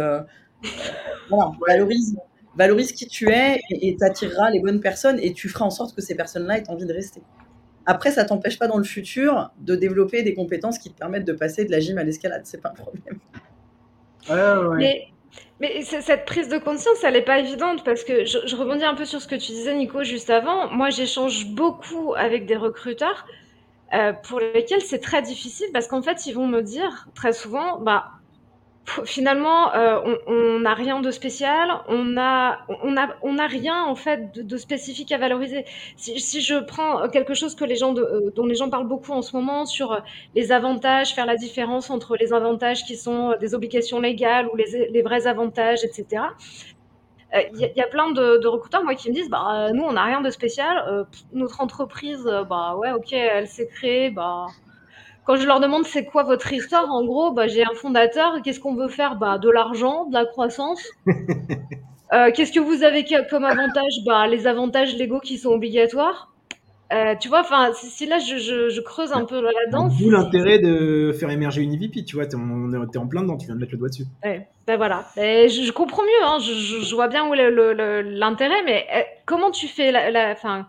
[1.28, 2.16] voilà, valorise,
[2.57, 5.95] valorise qui tu es et tu attireras les bonnes personnes et tu feras en sorte
[5.95, 7.22] que ces personnes-là aient envie de rester.
[7.86, 11.32] Après, ça t'empêche pas dans le futur de développer des compétences qui te permettent de
[11.32, 12.43] passer de la gym à l'escalade.
[12.45, 13.18] C'est pas un problème.
[14.76, 15.07] Mais,
[15.82, 19.20] cette prise de conscience, elle n'est pas évidente parce que je, rebondis un peu sur
[19.20, 20.68] ce que tu disais, Nico, juste avant.
[20.70, 23.26] Moi, j'échange beaucoup avec des recruteurs
[23.92, 27.80] euh, pour lesquels c'est très difficile parce qu'en fait, ils vont me dire très souvent,
[27.80, 28.12] bah,
[29.05, 33.95] finalement, euh, on n'a rien de spécial, on a, on a, on a rien en
[33.95, 35.64] fait de, spécifique à valoriser.
[35.97, 39.22] Si, je prends quelque chose que les gens euh, dont les gens parlent beaucoup en
[39.22, 40.03] ce moment sur
[40.34, 45.03] les avantages, faire la différence entre les avantages qui sont des obligations légales ou les,
[45.03, 46.22] vrais avantages, etc.
[47.53, 49.93] Il y, y, a plein de, de, recruteurs moi qui me disent bah nous on
[49.93, 54.47] n'a rien de spécial, notre entreprise bah ouais ok elle s'est créée bah
[55.28, 58.40] quand je leur demande c'est quoi votre histoire, en gros, bah, j'ai un fondateur.
[58.42, 59.16] Qu'est-ce qu'on veut faire?
[59.16, 60.82] Bah, De l'argent, de la croissance.
[62.14, 63.92] Euh, qu'est-ce que vous avez comme avantage?
[64.06, 66.32] Bah, Les avantages légaux qui sont obligatoires.
[66.90, 69.90] Euh, tu vois, enfin, si là je, creuse un peu là-dedans.
[70.00, 73.36] D'où l'intérêt de faire émerger une EVP, tu vois, t'es en, es en plein dedans,
[73.36, 74.06] tu viens de mettre le doigt dessus.
[74.24, 77.50] Ouais, ben voilà, je, comprends mieux, hein, je, vois bien où est
[78.04, 80.32] l'intérêt, mais eh, comment tu fais la.
[80.32, 80.66] Enfin,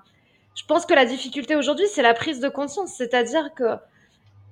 [0.56, 3.64] je pense que la difficulté aujourd'hui, c'est la prise de conscience, c'est-à-dire que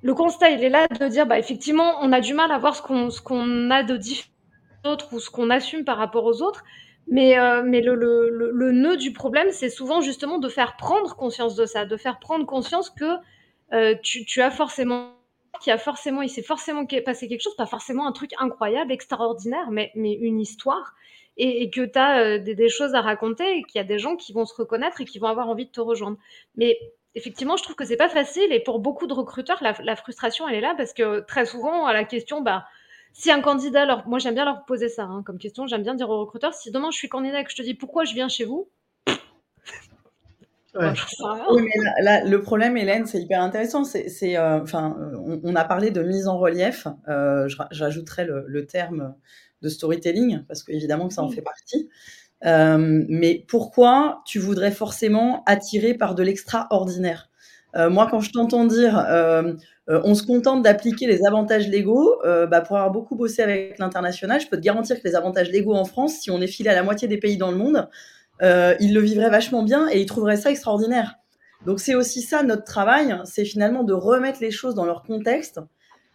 [0.02, 2.76] le constat, il est là de dire, bah, effectivement, on a du mal à voir
[2.76, 4.32] ce qu'on a de différent
[4.84, 6.64] d'autres ou ce qu'on assume par rapport aux autres.
[7.10, 11.16] Mais, euh, mais le, le, le, nœud du problème, c'est souvent justement de faire prendre
[11.16, 13.16] conscience de ça, de faire prendre conscience que
[13.74, 15.14] euh, tu, tu, as forcément,
[15.62, 19.72] qu'il a forcément, il s'est forcément passé quelque chose, pas forcément un truc incroyable, extraordinaire,
[19.72, 20.96] mais, mais une histoire,
[21.38, 23.88] et, et que tu as euh, des, des, choses à raconter, et qu'il y a
[23.88, 26.18] des gens qui vont se reconnaître et qui vont avoir envie de te rejoindre.
[26.58, 26.78] Mais
[27.16, 30.56] effectivement, je trouve que c'est pas facile et pour beaucoup de recruteurs, la, frustration elle
[30.56, 32.66] est là parce que très souvent à la question, bah
[33.14, 35.96] si un candidat, leur, moi j'aime bien leur poser ça hein, comme question, j'aime bien
[35.96, 38.14] dire aux recruteurs, si demain je suis candidat et que je te dis pourquoi je
[38.14, 38.70] viens chez vous,
[40.80, 43.84] oui, mais là, le problème, Hélène, c'est hyper intéressant.
[43.84, 44.96] C'est, euh, enfin,
[45.44, 46.88] on, a parlé de mise en relief.
[47.08, 49.16] Euh, J'ajouterais le, le, terme
[49.62, 51.90] de storytelling parce qu'évidemment que ça en fait partie.
[52.46, 57.30] Euh, mais pourquoi tu voudrais forcément attirer par de l'extraordinaire?
[57.76, 59.54] Euh, Moi, quand je t'entends dire euh,
[59.88, 64.48] on se contente d'appliquer les avantages légaux, bah, pour avoir beaucoup bossé avec l'international, je
[64.48, 66.84] peux te garantir que les avantages légaux en France, si on est filé à la
[66.84, 67.88] moitié des pays dans le monde,
[68.42, 71.16] ils le vivraient vachement bien et ils trouveraient ça extraordinaire.
[71.66, 75.62] Donc c'est aussi ça notre travail, c'est finalement de remettre les choses dans leur contexte,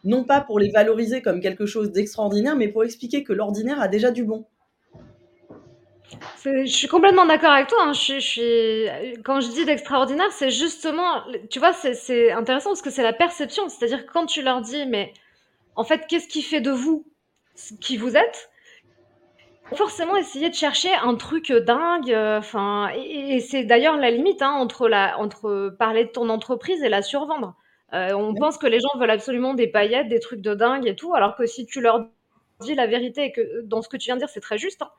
[0.04, 3.88] non pas pour les valoriser comme quelque chose d'extraordinaire, mais pour expliquer que l'ordinaire a
[3.88, 4.44] déjà du bon.
[6.44, 7.78] Je suis complètement d'accord avec toi.
[7.82, 7.92] Hein.
[7.92, 13.02] Je, suis, quand je dis d'extraordinaire, c'est justement, tu vois, c'est intéressant parce que c'est
[13.02, 13.68] la perception.
[13.68, 15.12] C'est-à-dire que quand tu leur dis, mais
[15.76, 17.06] en fait, qu'est-ce qui fait de vous
[17.80, 18.50] qui vous êtes?
[19.74, 22.14] Forcément, essayer de chercher un truc dingue.
[22.14, 26.88] Enfin, et, c'est d'ailleurs la limite hein, entre la, entre parler de ton entreprise et
[26.88, 27.54] la survendre.
[27.94, 30.96] Euh, on pense que les gens veulent absolument des paillettes, des trucs de dingue et
[30.96, 32.06] tout, alors que si tu leur
[32.60, 34.82] dis la vérité et que dans ce que tu viens de dire, c'est très juste.
[34.82, 34.90] Hein,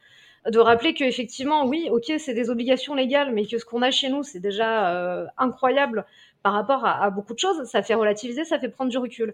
[0.49, 3.91] de rappeler que effectivement, oui, ok, c'est des obligations légales, mais que ce qu'on a
[3.91, 6.05] chez nous, c'est déjà euh, incroyable
[6.41, 7.63] par rapport à, beaucoup de choses.
[7.65, 9.33] Ça fait relativiser, ça fait prendre du recul.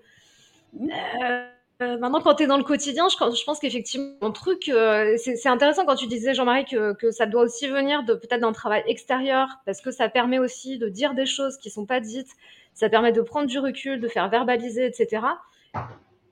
[0.79, 1.45] Euh,
[1.81, 4.71] euh, maintenant, quand tu es dans le quotidien, je, pense qu'effectivement, un truc,
[5.17, 8.83] c'est intéressant quand tu disais, Jean-Marie, que, que, ça doit aussi venir peut-être d'un travail
[8.85, 12.29] extérieur, parce que ça permet aussi de dire des choses qui sont pas dites,
[12.73, 15.21] ça permet de prendre du recul, de faire verbaliser, etc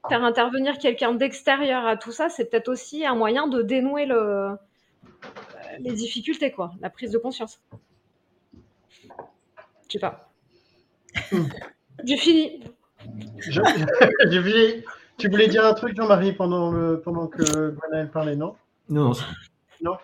[0.07, 4.55] faire intervenir quelqu'un d'extérieur à tout ça, c'est peut-être aussi un moyen de dénouer le,
[5.79, 7.61] les difficultés, quoi, la prise de conscience.
[9.87, 10.29] Je sais pas.
[12.03, 12.63] J'ai fini.
[15.17, 18.55] Tu voulais dire un truc, Jean-Marie, pendant, le, pendant que Gwenaël parlait, non?
[18.87, 19.13] Non.
[19.81, 19.97] Non.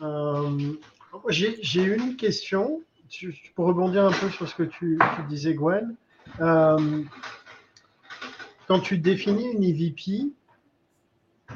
[0.00, 0.74] Euh,
[1.28, 2.80] j'ai une question,
[3.56, 4.96] pour rebondir un peu sur ce que tu,
[5.28, 5.96] disais, Gwen.
[6.40, 7.02] Euh,
[8.68, 10.32] quand tu définis une EVP,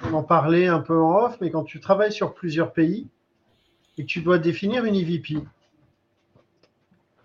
[0.05, 3.07] on en parlait un peu en off, mais quand tu travailles sur plusieurs pays
[3.99, 5.39] et tu dois définir une EVP,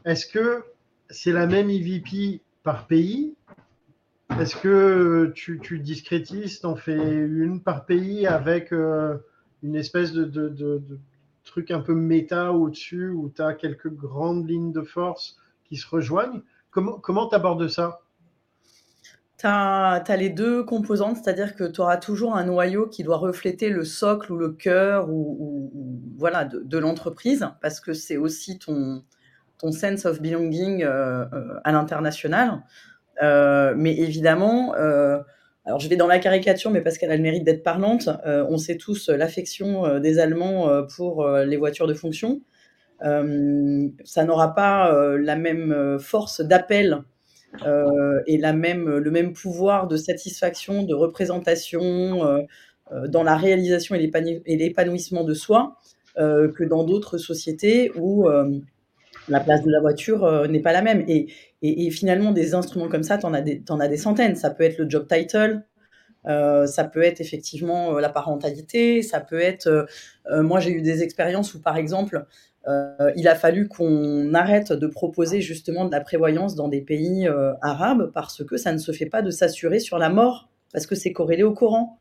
[0.05, 0.63] est-ce que
[1.09, 3.36] c'est la même EVP par pays?
[4.39, 9.17] Est-ce que tu, tu discrétises, en fais une par pays avec euh,
[9.61, 10.82] une espèce de,
[11.43, 15.88] truc un peu méta au-dessus où tu as quelques grandes lignes de force qui se
[15.88, 16.41] rejoignent?
[16.72, 18.01] Comment tu abordes ça?
[19.41, 23.69] Tu as, les deux composantes, c'est-à-dire que tu auras toujours un noyau qui doit refléter
[23.69, 25.71] le socle ou le cœur ou,
[26.17, 29.03] voilà, de, l'entreprise, parce que c'est aussi ton,
[29.57, 32.61] ton sense of belonging euh, euh, à l'international.
[33.23, 34.73] Euh, mais évidemment,
[35.65, 38.57] alors je vais dans la caricature, mais parce qu'elle a le mérite d'être parlante, on
[38.57, 42.41] sait tous l'affection des Allemands pour les voitures de fonction.
[43.01, 47.03] ça n'aura pas la même force d'appel
[48.27, 51.81] et la même, le même pouvoir de satisfaction, de représentation
[52.25, 52.41] euh,
[52.91, 55.77] euh, dans la réalisation et l'épanouissement de soi
[56.17, 58.27] que dans d'autres sociétés où
[59.29, 61.05] la place de la voiture n'est pas la même.
[61.07, 61.27] Et,
[61.61, 64.35] et, finalement, des instruments comme ça, tu en, as des, en as des centaines.
[64.35, 65.63] Ça peut être le job title,
[66.25, 69.87] ça peut être effectivement la parentalité, ça peut être...
[70.29, 72.25] moi, j'ai eu des expériences où, par exemple,
[72.68, 77.28] euh, il a fallu qu'on arrête de proposer justement de la prévoyance dans des pays
[77.28, 80.86] euh, arabes parce que ça ne se fait pas de s'assurer sur la mort, parce
[80.86, 81.99] que c'est corrélé au Coran.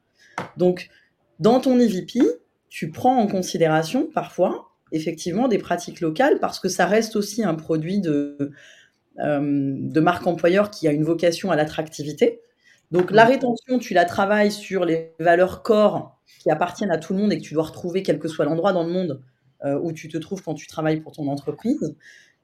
[0.57, 0.91] Donc,
[1.39, 2.21] dans ton EVP,
[2.69, 7.55] tu prends en considération parfois effectivement des pratiques locales parce que ça reste aussi un
[7.55, 8.53] produit de,
[9.21, 12.41] euh, de marque employeur qui a une vocation à l'attractivité.
[12.91, 17.21] Donc la rétention, tu la travailles sur les valeurs corps qui appartiennent à tout le
[17.21, 19.23] monde et que tu dois retrouver quel que soit l'endroit dans le monde
[19.65, 21.95] où tu te trouves quand tu travailles pour ton entreprise.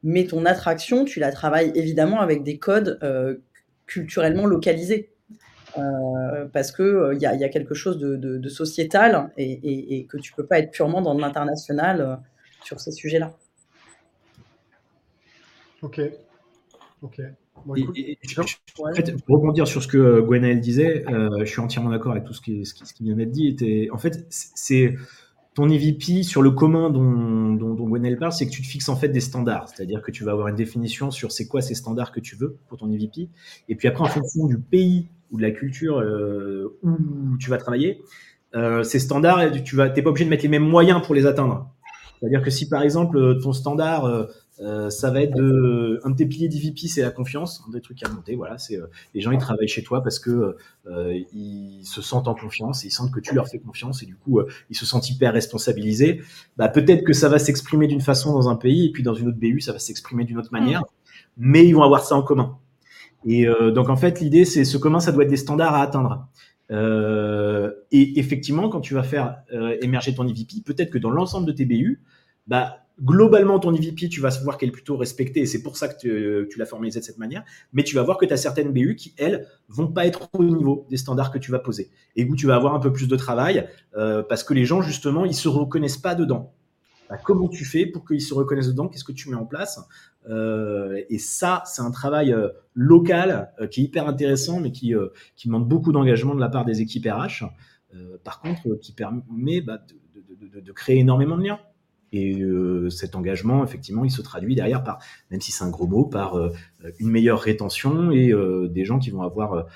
[0.03, 3.39] Mais ton attraction, tu la travailles évidemment avec des codes euh,
[3.87, 5.11] culturellement localisés.
[5.79, 10.59] Euh, parce qu'il il y, a quelque chose de, sociétal et, que tu peux pas
[10.59, 12.21] être purement dans l'international
[12.64, 13.37] sur ces sujets-là.
[15.83, 16.01] Ok.
[17.03, 17.21] Ok.
[17.53, 21.05] pour rebondir sur ce que Gwenaël disait,
[21.41, 23.89] je suis entièrement d'accord avec tout ce qui, ce qui, ce qui vient d'être dit.
[23.93, 24.95] En fait, c'est
[25.57, 28.90] ton EVP sur le commun dont, dont, dont Gwenel parle, c'est que tu te fixes
[28.90, 29.70] en fait des standards.
[29.70, 32.59] C'est-à-dire que tu vas avoir une définition sur c'est quoi ces standards que tu veux
[32.68, 33.30] pour ton EVP.
[33.70, 37.57] Et puis après, en fonction du pays ou de la culture euh, où tu vas
[37.57, 38.02] travailler,
[38.54, 41.24] euh, ces standards, tu vas, t'es pas obligé de mettre les mêmes moyens pour les
[41.24, 41.70] atteindre.
[42.20, 44.28] C'est-à-dire que si par exemple ton standard
[44.61, 47.70] euh, euh, ça va être de un de tes piliers d'EVP, c'est la confiance, un
[47.70, 48.36] des trucs à monter.
[48.36, 52.28] Voilà, c'est euh, les gens ils travaillent chez toi parce que euh, ils se sentent
[52.28, 54.40] en confiance, et ils sentent que tu leur fais confiance et du coup
[54.70, 56.22] ils se sentent hyper responsabilisés.
[56.57, 59.28] Bah peut-être que ça va s'exprimer d'une façon dans un pays et puis dans une
[59.28, 60.82] autre BU ça va s'exprimer d'une autre manière,
[61.36, 62.59] mais ils vont avoir ça en commun.
[63.26, 66.28] Et donc en fait l'idée c'est ce commun ça doit être des standards à atteindre.
[66.70, 69.38] et effectivement quand tu vas faire
[69.80, 72.00] émerger ton EVP, peut-être que dans l'ensemble de tes BU,
[72.46, 75.88] bah globalement, ton EVP, tu vas voir qu'elle est plutôt respectée, et c'est pour ça
[75.88, 78.72] que tu, l'as formalisé de cette manière, mais tu vas voir que tu as certaines
[78.72, 82.24] BU qui, elles, vont pas être au niveau des standards que tu vas poser, et
[82.24, 85.24] où tu vas avoir un peu plus de travail, euh, parce que les gens, justement,
[85.24, 86.55] ils se reconnaissent pas dedans.
[87.11, 88.88] Bah, comment tu fais pour qu'ils se reconnaissent dedans?
[88.88, 89.78] Qu'est-ce que tu mets en place?
[90.28, 94.92] Euh, Et ça, c'est un travail euh, local qui est hyper intéressant, mais qui,
[95.36, 97.44] qui demande beaucoup d'engagement de la part des équipes RH.
[98.24, 99.78] par contre, qui permet bah,
[100.36, 101.61] de créer énormément de liens.
[102.12, 104.98] Et euh, cet engagement, effectivement, il se traduit derrière par,
[105.30, 106.52] même si c'est un gros mot, par euh,
[106.98, 109.66] une meilleure rétention et euh, des gens qui vont avoir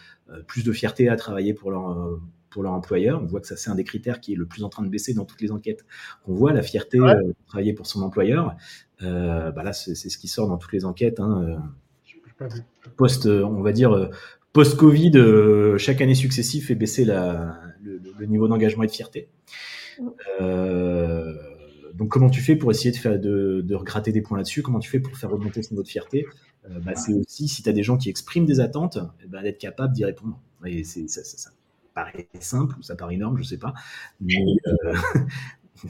[0.46, 2.20] plus de fierté à travailler pour leur
[2.50, 3.20] pour leur employeur.
[3.20, 4.88] On voit que ça, c'est un des critères qui est le plus en train de
[4.88, 5.84] baisser dans toutes les enquêtes
[6.24, 8.56] qu'on voit, la fierté de travailler pour son employeur.
[9.00, 11.18] bah là, c'est, ce qui sort dans toutes les enquêtes.
[11.18, 11.60] Hein,
[12.96, 14.10] post, on va dire,
[14.52, 15.12] post-Covid,
[15.78, 19.28] chaque année successive fait baisser la, le, le, niveau d'engagement et de fierté.
[20.40, 21.34] Euh,
[21.94, 24.62] donc comment tu fais pour essayer de, faire, de, de regratter des points là-dessus?
[24.62, 26.26] Comment tu fais pour faire remonter ce niveau de fierté?
[26.68, 29.42] Euh, bah, C'est aussi, si tu as des gens qui expriment des attentes, eh ben,
[29.42, 30.38] d'être capable d'y répondre.
[30.64, 31.50] Et c'est, ça, ça,
[31.94, 33.74] paraît simple ou ça paraît énorme, je sais pas.
[34.20, 34.36] Mais,
[34.66, 34.94] euh,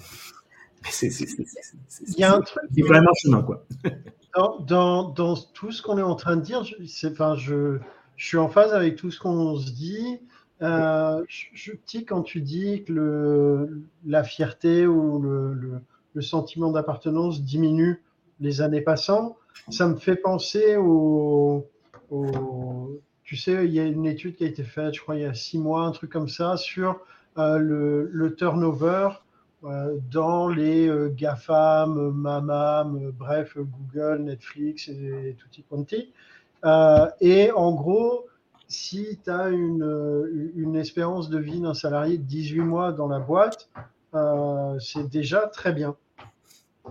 [0.91, 2.63] c'est, Il y a un truc.
[2.77, 3.67] même un chemin, quoi.
[4.37, 6.77] Dans, dans, dans, tout ce qu'on est en train de dire, je,
[7.09, 7.81] enfin, je,
[8.15, 10.21] je suis en phase avec tout ce qu'on se dit.
[10.63, 11.73] Euh, je, je,
[12.07, 15.83] quand tu dis que le, la fierté ou le, le,
[16.15, 18.03] le sentiment d'appartenance diminue
[18.41, 19.37] les années passant.
[19.69, 21.67] Ça me fait penser au,
[23.23, 25.25] Tu sais, il y a une étude qui a été faite, je crois, il y
[25.25, 27.01] a six mois, un truc comme ça, sur
[27.39, 27.59] euh,
[28.13, 29.11] le, turnover
[29.63, 36.13] euh, dans les euh, GAFAM, MAMAM, bref, Google, Netflix et, tutti quanti.
[37.21, 38.27] et en gros,
[38.67, 43.21] si tu as une, une espérance de vie d'un salarié de 18 mois dans la
[43.21, 43.69] boîte,
[44.15, 45.97] euh, c'est déjà très bien.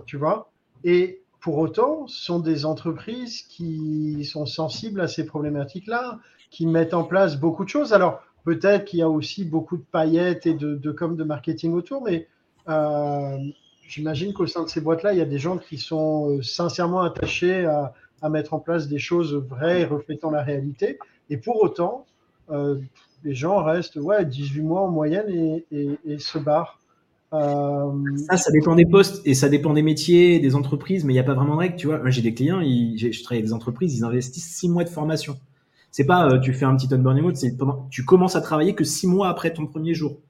[0.06, 0.50] Tu vois
[0.84, 6.18] Et pour autant, ce sont des entreprises qui sont sensibles à ces problématiques-là,
[6.50, 7.92] qui mettent en place beaucoup de choses.
[7.92, 12.02] Alors, peut-être qu'il y a aussi beaucoup de paillettes et de, de de marketing autour,
[12.02, 12.28] mais
[12.68, 13.38] euh,
[13.88, 17.02] j'imagine qu'au sein de ces boîtes-là, il y a des gens qui sont euh, sincèrement
[17.02, 17.92] attachés à,
[18.28, 20.98] mettre en place des choses vraies et reflétant la réalité.
[21.30, 22.04] Et pour autant,
[23.24, 26.79] les gens restent ouais, 18 mois en moyenne et, se barrent.
[27.32, 31.20] Ça, ça dépend des postes et ça dépend des métiers, des entreprises, mais il n'y
[31.20, 31.76] a pas vraiment de règle.
[31.76, 34.68] Tu vois, moi j'ai des clients, ils, je travaille avec des entreprises, ils investissent 6
[34.68, 35.38] mois de formation.
[35.92, 38.84] C'est pas tu fais un petit onboarding mode, c'est pendant tu commences à travailler que
[38.84, 40.20] 6 mois après ton premier jour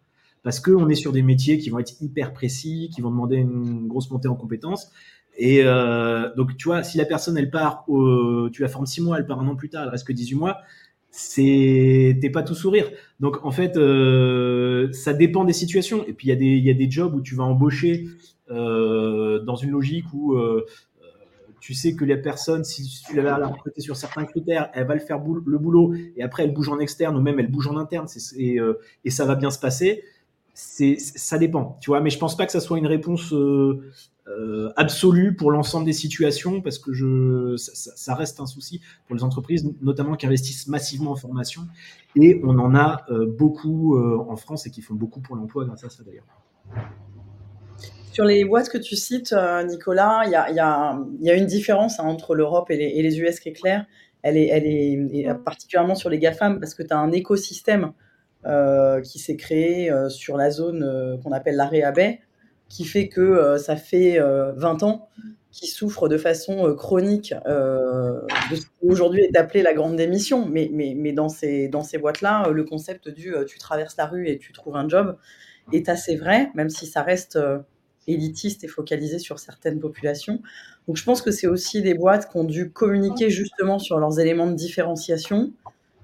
[0.43, 3.87] parce qu'on est sur des métiers qui vont être hyper précis, qui vont demander une
[3.89, 4.91] grosse montée en compétences.
[5.37, 7.85] Et euh, donc, tu vois, si la personne, elle part,
[8.53, 10.35] tu la formes six mois, elle part un an plus tard, elle reste que 18
[10.37, 10.59] mois,
[11.11, 12.91] c'est t'es pas tout sourire.
[13.19, 16.05] Donc, en fait, euh, ça dépend des situations.
[16.07, 18.07] Et puis, il y, a des, jobs où tu vas embaucher
[18.51, 20.65] euh, dans une logique où euh,
[21.61, 25.01] tu sais que la personne, si tu la recruter sur certains critères, elle va le
[25.01, 28.07] faire le boulot et après elle bouge en externe ou même elle bouge en interne
[28.39, 30.03] et ça va bien se passer
[30.61, 32.01] c'est ça dépend, tu vois.
[32.01, 33.83] Mais je pense pas que ça soit une réponse euh,
[34.29, 39.25] euh, absolue pour l'ensemble des situations parce que je, ça, reste un souci pour les
[39.25, 41.63] entreprises, notamment qui investissent massivement en formation.
[42.15, 45.85] Et on en a euh, beaucoup en France et qui font beaucoup pour l'emploi grâce
[45.85, 46.27] à ça d'ailleurs.
[48.13, 49.35] Sur les boîtes que tu cites,
[49.67, 52.87] Nicolas, il y a, y, a, y a, une différence hein, entre l'Europe et les,
[52.87, 53.87] et les, US qui est claire.
[54.23, 58.10] Elle est, elle est, particulièrement sur les GAFAM parce que tu as un écosystème euh,
[58.45, 62.21] qui s'est créé euh, sur la zone euh, qu'on appelle à baie,
[62.69, 65.09] qui fait que ça fait 20 ans
[65.51, 70.47] qu'ils souffrent de façon chronique de ce qui aujourd'hui est appelé la grande démission.
[70.47, 74.29] Mais, mais, mais dans ces, dans ces boîtes-là, le concept du tu traverses la rue
[74.29, 75.17] et tu trouves un job
[75.73, 77.37] est assez vrai, même si ça reste
[78.07, 80.41] élitiste et focalisé sur certaines populations.
[80.87, 84.21] Donc je pense que c'est aussi des boîtes qui ont dû communiquer justement sur leurs
[84.21, 85.53] éléments de différenciation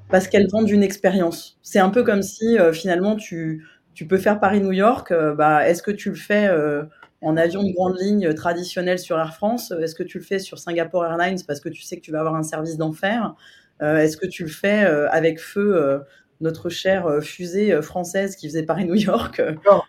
[0.09, 1.59] parce qu'elles vendent une expérience.
[1.63, 5.11] C'est un peu comme si euh, finalement tu, tu peux faire Paris-New York.
[5.11, 6.85] Euh, bah, Est-ce que tu le fais euh,
[7.23, 10.59] en avion de grande ligne traditionnel sur Air France Est-ce que tu le fais sur
[10.59, 13.35] Singapore Airlines parce que tu sais que tu vas avoir un service d'enfer
[13.81, 16.03] Est-ce que tu le fais avec feu
[16.41, 19.83] notre chère fusée française qui faisait Paris-New York En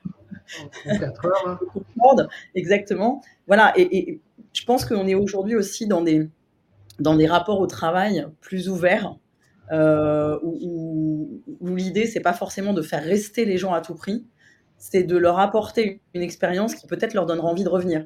[1.00, 1.60] 4 heures.
[2.16, 2.28] Hein.
[2.56, 3.22] Exactement.
[3.46, 3.74] Voilà.
[3.76, 4.22] Et, et
[4.54, 6.30] je pense qu'on est aujourd'hui aussi dans des,
[7.00, 9.18] dans des rapports au travail plus ouverts
[9.72, 14.26] euh, où, où, l'idée, c'est pas forcément de faire rester les gens à tout prix,
[14.78, 18.06] c'est de leur apporter une expérience qui peut-être leur donnera envie de revenir.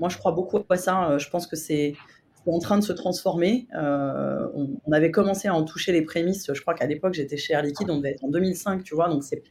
[0.00, 1.10] Moi, je crois beaucoup à ça.
[1.10, 1.94] Euh, je pense que c'est
[2.46, 3.68] en train de se transformer.
[3.76, 6.50] Euh, on, avait commencé à en toucher les prémices.
[6.52, 9.08] Je crois qu'à l'époque, j'étais chez Air Liquide, on devait être en 2005, tu vois,
[9.08, 9.42] donc c'est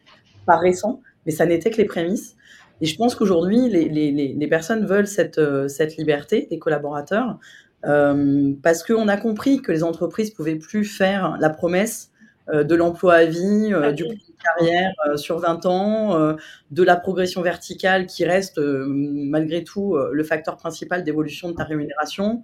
[0.45, 2.35] pas récent, mais ça n'était que les prémices.
[2.81, 7.37] Et je pense qu'aujourd'hui, les, les, les, personnes veulent cette, euh, cette liberté des collaborateurs,
[7.85, 12.11] euh, parce qu'on a compris que les entreprises pouvaient plus faire la promesse
[12.49, 16.35] euh, de l'emploi à vie, euh, du plan de carrière sur 20 ans,
[16.71, 22.41] de la progression verticale qui reste malgré tout le facteur principal d'évolution de ta rémunération.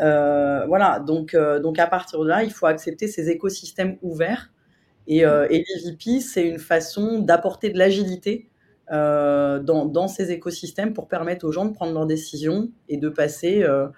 [0.00, 4.50] voilà, donc, donc à partir de là, il faut accepter ces écosystèmes ouverts.
[5.08, 8.48] Et, et l'EVP, c'est une façon d'apporter de l'agilité
[8.90, 13.62] dans, dans, ces écosystèmes pour permettre aux gens de prendre leurs décisions et de passer
[13.62, 13.88] euh,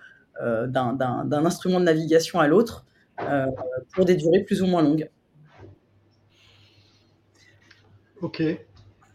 [0.41, 2.85] d'un instrument de navigation à l'autre
[3.21, 3.47] euh,
[3.93, 5.11] pour des durées plus ou moins longues.
[8.21, 8.43] Ok.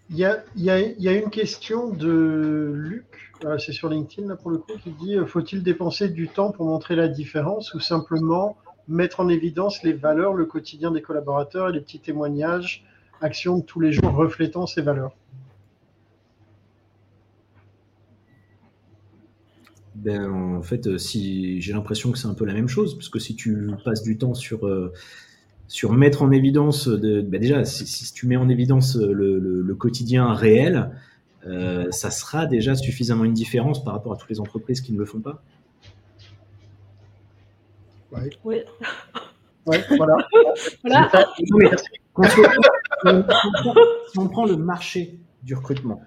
[0.10, 0.26] Il y
[0.70, 3.06] a, une question de Luc,
[3.46, 6.66] euh, c'est sur LinkedIn là pour le coup, qui dit faut-il dépenser du temps pour
[6.66, 8.58] montrer la différence ou simplement
[8.88, 12.86] mettre en évidence les valeurs, le quotidien des collaborateurs et les petits témoignages,
[13.22, 15.16] actions de tous les jours reflétant ces valeurs?
[19.96, 23.10] Ben, en fait, euh, si j'ai l'impression que c'est un peu la même chose, parce
[23.10, 24.92] que si tu passes du temps sur, euh,
[25.68, 30.34] sur mettre en évidence, de, ben déjà, si, tu mets en évidence euh, le, quotidien
[30.34, 30.90] réel,
[31.92, 35.06] ça sera déjà suffisamment une différence par rapport à toutes les entreprises qui ne le
[35.06, 35.44] font pas.
[38.12, 38.30] Oui.
[38.46, 39.78] Oui.
[39.98, 40.18] voilà.
[40.84, 41.12] voilà.
[44.10, 46.02] si on prend le marché du recrutement,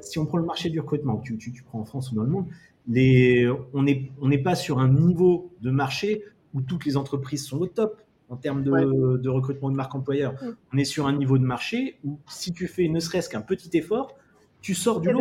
[0.00, 2.24] si on prend le marché du recrutement, tu, tu, tu, prends en France ou dans
[2.24, 2.46] le monde,
[2.88, 6.24] on n'est pas sur un niveau de marché
[6.54, 10.34] où toutes les entreprises sont au top en termes de, de recrutement de marque employeur.
[10.72, 13.76] On est sur un niveau de marché où si tu fais ne serait-ce qu'un petit
[13.76, 14.16] effort,
[14.62, 15.20] tu sors du lot.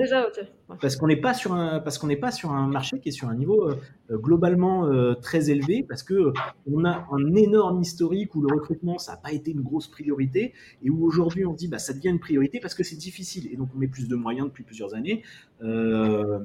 [0.80, 3.12] Parce qu'on n'est pas sur un parce qu'on n'est pas sur un marché qui est
[3.12, 3.76] sur un niveau euh,
[4.12, 6.32] globalement euh, très élevé parce que
[6.72, 10.54] on a un énorme historique où le recrutement ça n'a pas été une grosse priorité
[10.84, 13.50] et où aujourd'hui on se dit bah ça devient une priorité parce que c'est difficile
[13.52, 15.24] et donc on met plus de moyens depuis plusieurs années,
[15.64, 16.40] euh,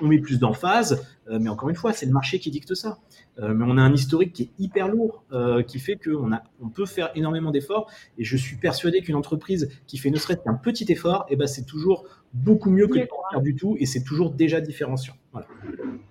[0.00, 2.98] on met plus d'emphase, mais encore une fois c'est le marché qui dicte ça.
[3.38, 5.24] mais on a un historique qui est hyper lourd
[5.66, 9.68] qui fait qu'on a on peut faire énormément d'efforts et je suis persuadé qu'une entreprise
[9.86, 12.98] qui fait ne serait-ce qu'un petit effort et eh ben c'est toujours beaucoup mieux que
[13.00, 15.14] de pas faire du tout et c'est toujours déjà différenciant.
[15.32, 15.46] Voilà.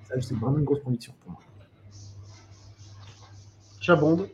[0.07, 1.39] Ça, c'est vraiment une grosse conviction pour moi.
[3.79, 4.27] J'abonde.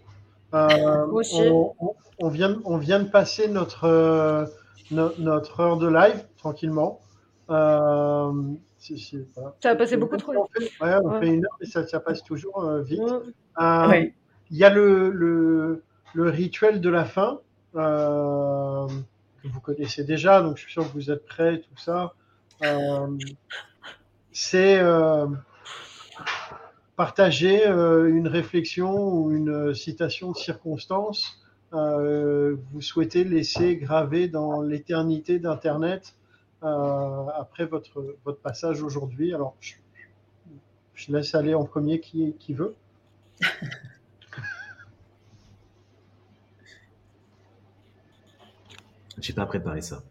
[0.54, 1.06] Euh,
[1.52, 4.46] on, on- on vient, on vient de passer notre, euh,
[4.92, 7.00] no- notre heure de live tranquillement.
[7.52, 8.32] Euh,
[8.78, 9.56] c'est- c'est- voilà.
[9.62, 11.20] Ça a passé beaucoup trop fait, ouais, on Ouais.
[11.20, 13.00] fait une heure, mais ça, ça passe toujours euh, vite.
[13.02, 13.22] Ouais.
[13.62, 14.14] Euh, Ouais.
[14.50, 15.84] Il y a le, le,
[16.14, 17.40] le rituel de la fin,
[17.76, 18.88] euh,
[19.44, 22.14] que vous connaissez déjà, donc je suis sûr que vous êtes prêts, tout ça.
[22.64, 23.08] Euh,
[24.32, 25.28] c'est euh,
[26.96, 31.38] partager euh, une réflexion ou une citation de circonstance.
[31.74, 36.16] euh, vous souhaitez laisser graver dans l'éternité d'Internet
[36.62, 39.34] après votre, votre passage aujourd'hui.
[39.34, 39.74] Alors, je,
[40.96, 42.76] je laisse aller en premier qui, qui veut.
[49.20, 50.02] J'ai pas préparé ça.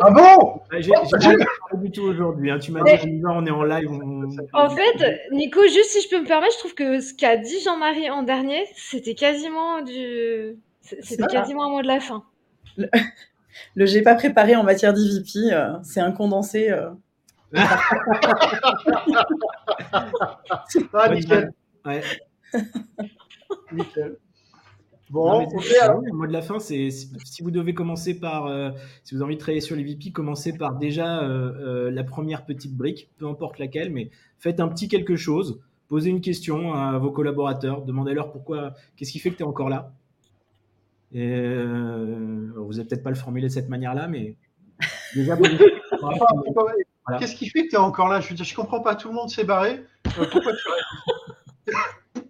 [0.00, 0.60] Ah bon?
[0.72, 1.36] Ouais, J'ai j'ai pas préparé
[1.74, 2.50] du tout aujourd'hui.
[2.50, 2.58] hein.
[2.58, 3.90] Tu m'as dit, on est en live.
[3.90, 7.36] on- En fait, Nico, juste si je peux me permettre, je trouve que ce qu'a
[7.36, 10.56] dit Jean-Marie en dernier, c'était quasiment du.
[10.80, 12.24] C'était quasiment un mot de la fin.
[13.74, 16.70] Le j'ai pas préparé en matière d'IVP, euh, c'est un condensé.
[16.70, 16.90] euh.
[20.94, 21.52] Ah, nickel,
[21.84, 22.02] ouais.
[23.72, 24.16] nickel.
[25.10, 25.46] Bon,
[25.82, 26.00] alors.
[26.00, 28.70] le mot de la fin, c'est si, si vous devez commencer par, euh,
[29.04, 32.02] si vous avez envie de travailler sur les VP, commencez par déjà euh, euh, la
[32.02, 36.72] première petite brique, peu importe laquelle, mais faites un petit quelque chose, posez une question
[36.72, 39.92] à vos collaborateurs, demandez-leur pourquoi, qu'est-ce qui fait que tu es encore là.
[41.14, 44.36] Et, euh, vous n'allez peut-être pas le formuler de cette manière-là, mais
[45.14, 47.18] déjà, Voilà.
[47.18, 48.20] Qu'est-ce qui fait que tu es encore là?
[48.20, 49.84] Je veux dire, je comprends pas, tout le monde s'est barré.
[50.18, 52.26] Euh, pourquoi tu restes?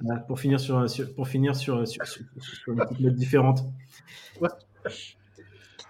[0.00, 3.60] Voilà, pour finir sur, sur- pour finir sur, sur, sur- sur une petite note différente.
[4.40, 4.48] Ouais.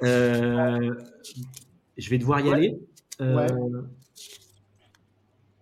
[0.03, 0.95] Euh,
[1.99, 2.55] je vais devoir y Ouais.
[2.55, 2.81] aller.
[3.21, 3.47] Ouais.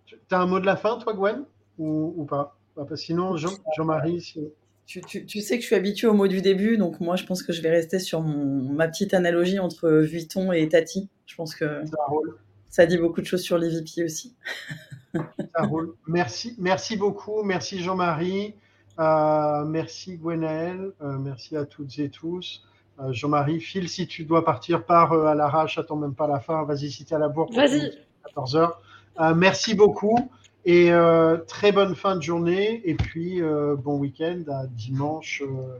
[0.05, 1.43] Tu as un mot de la fin, toi, Gwen?
[1.77, 2.57] Ou, ou pas?
[2.75, 4.47] Bah, Sinon, Jean- Jean-Marie, si-
[4.85, 7.25] Tu, tu- tu sais que je suis habituée au mot du début, donc moi je
[7.25, 11.09] pense que je vais rester sur mon, ma petite analogie entre Vuitton et Tati.
[11.25, 12.37] Je pense que ça roule.
[12.69, 14.35] ça dit beaucoup de choses sur l'IVP aussi.
[15.13, 15.95] Ça roule.
[16.07, 17.41] Merci, merci beaucoup.
[17.43, 18.53] Merci Jean-Marie.
[18.99, 20.91] Euh, merci Gwenaël.
[21.01, 22.63] Euh, merci à toutes et tous.
[22.99, 26.41] Euh, Jean-Marie, Phil, si tu dois partir, pars euh, à l'arrache, attends même pas la
[26.41, 26.63] fin.
[26.65, 27.45] Vas-y, si tu es à la bourre.
[27.47, 27.91] pour Vas-y.
[28.25, 28.81] 14 heures.
[29.21, 30.29] Euh, merci beaucoup
[30.65, 32.81] et euh, très bonne fin de journée.
[32.85, 35.43] Et puis, euh, bon week-end à dimanche.
[35.45, 35.79] euh,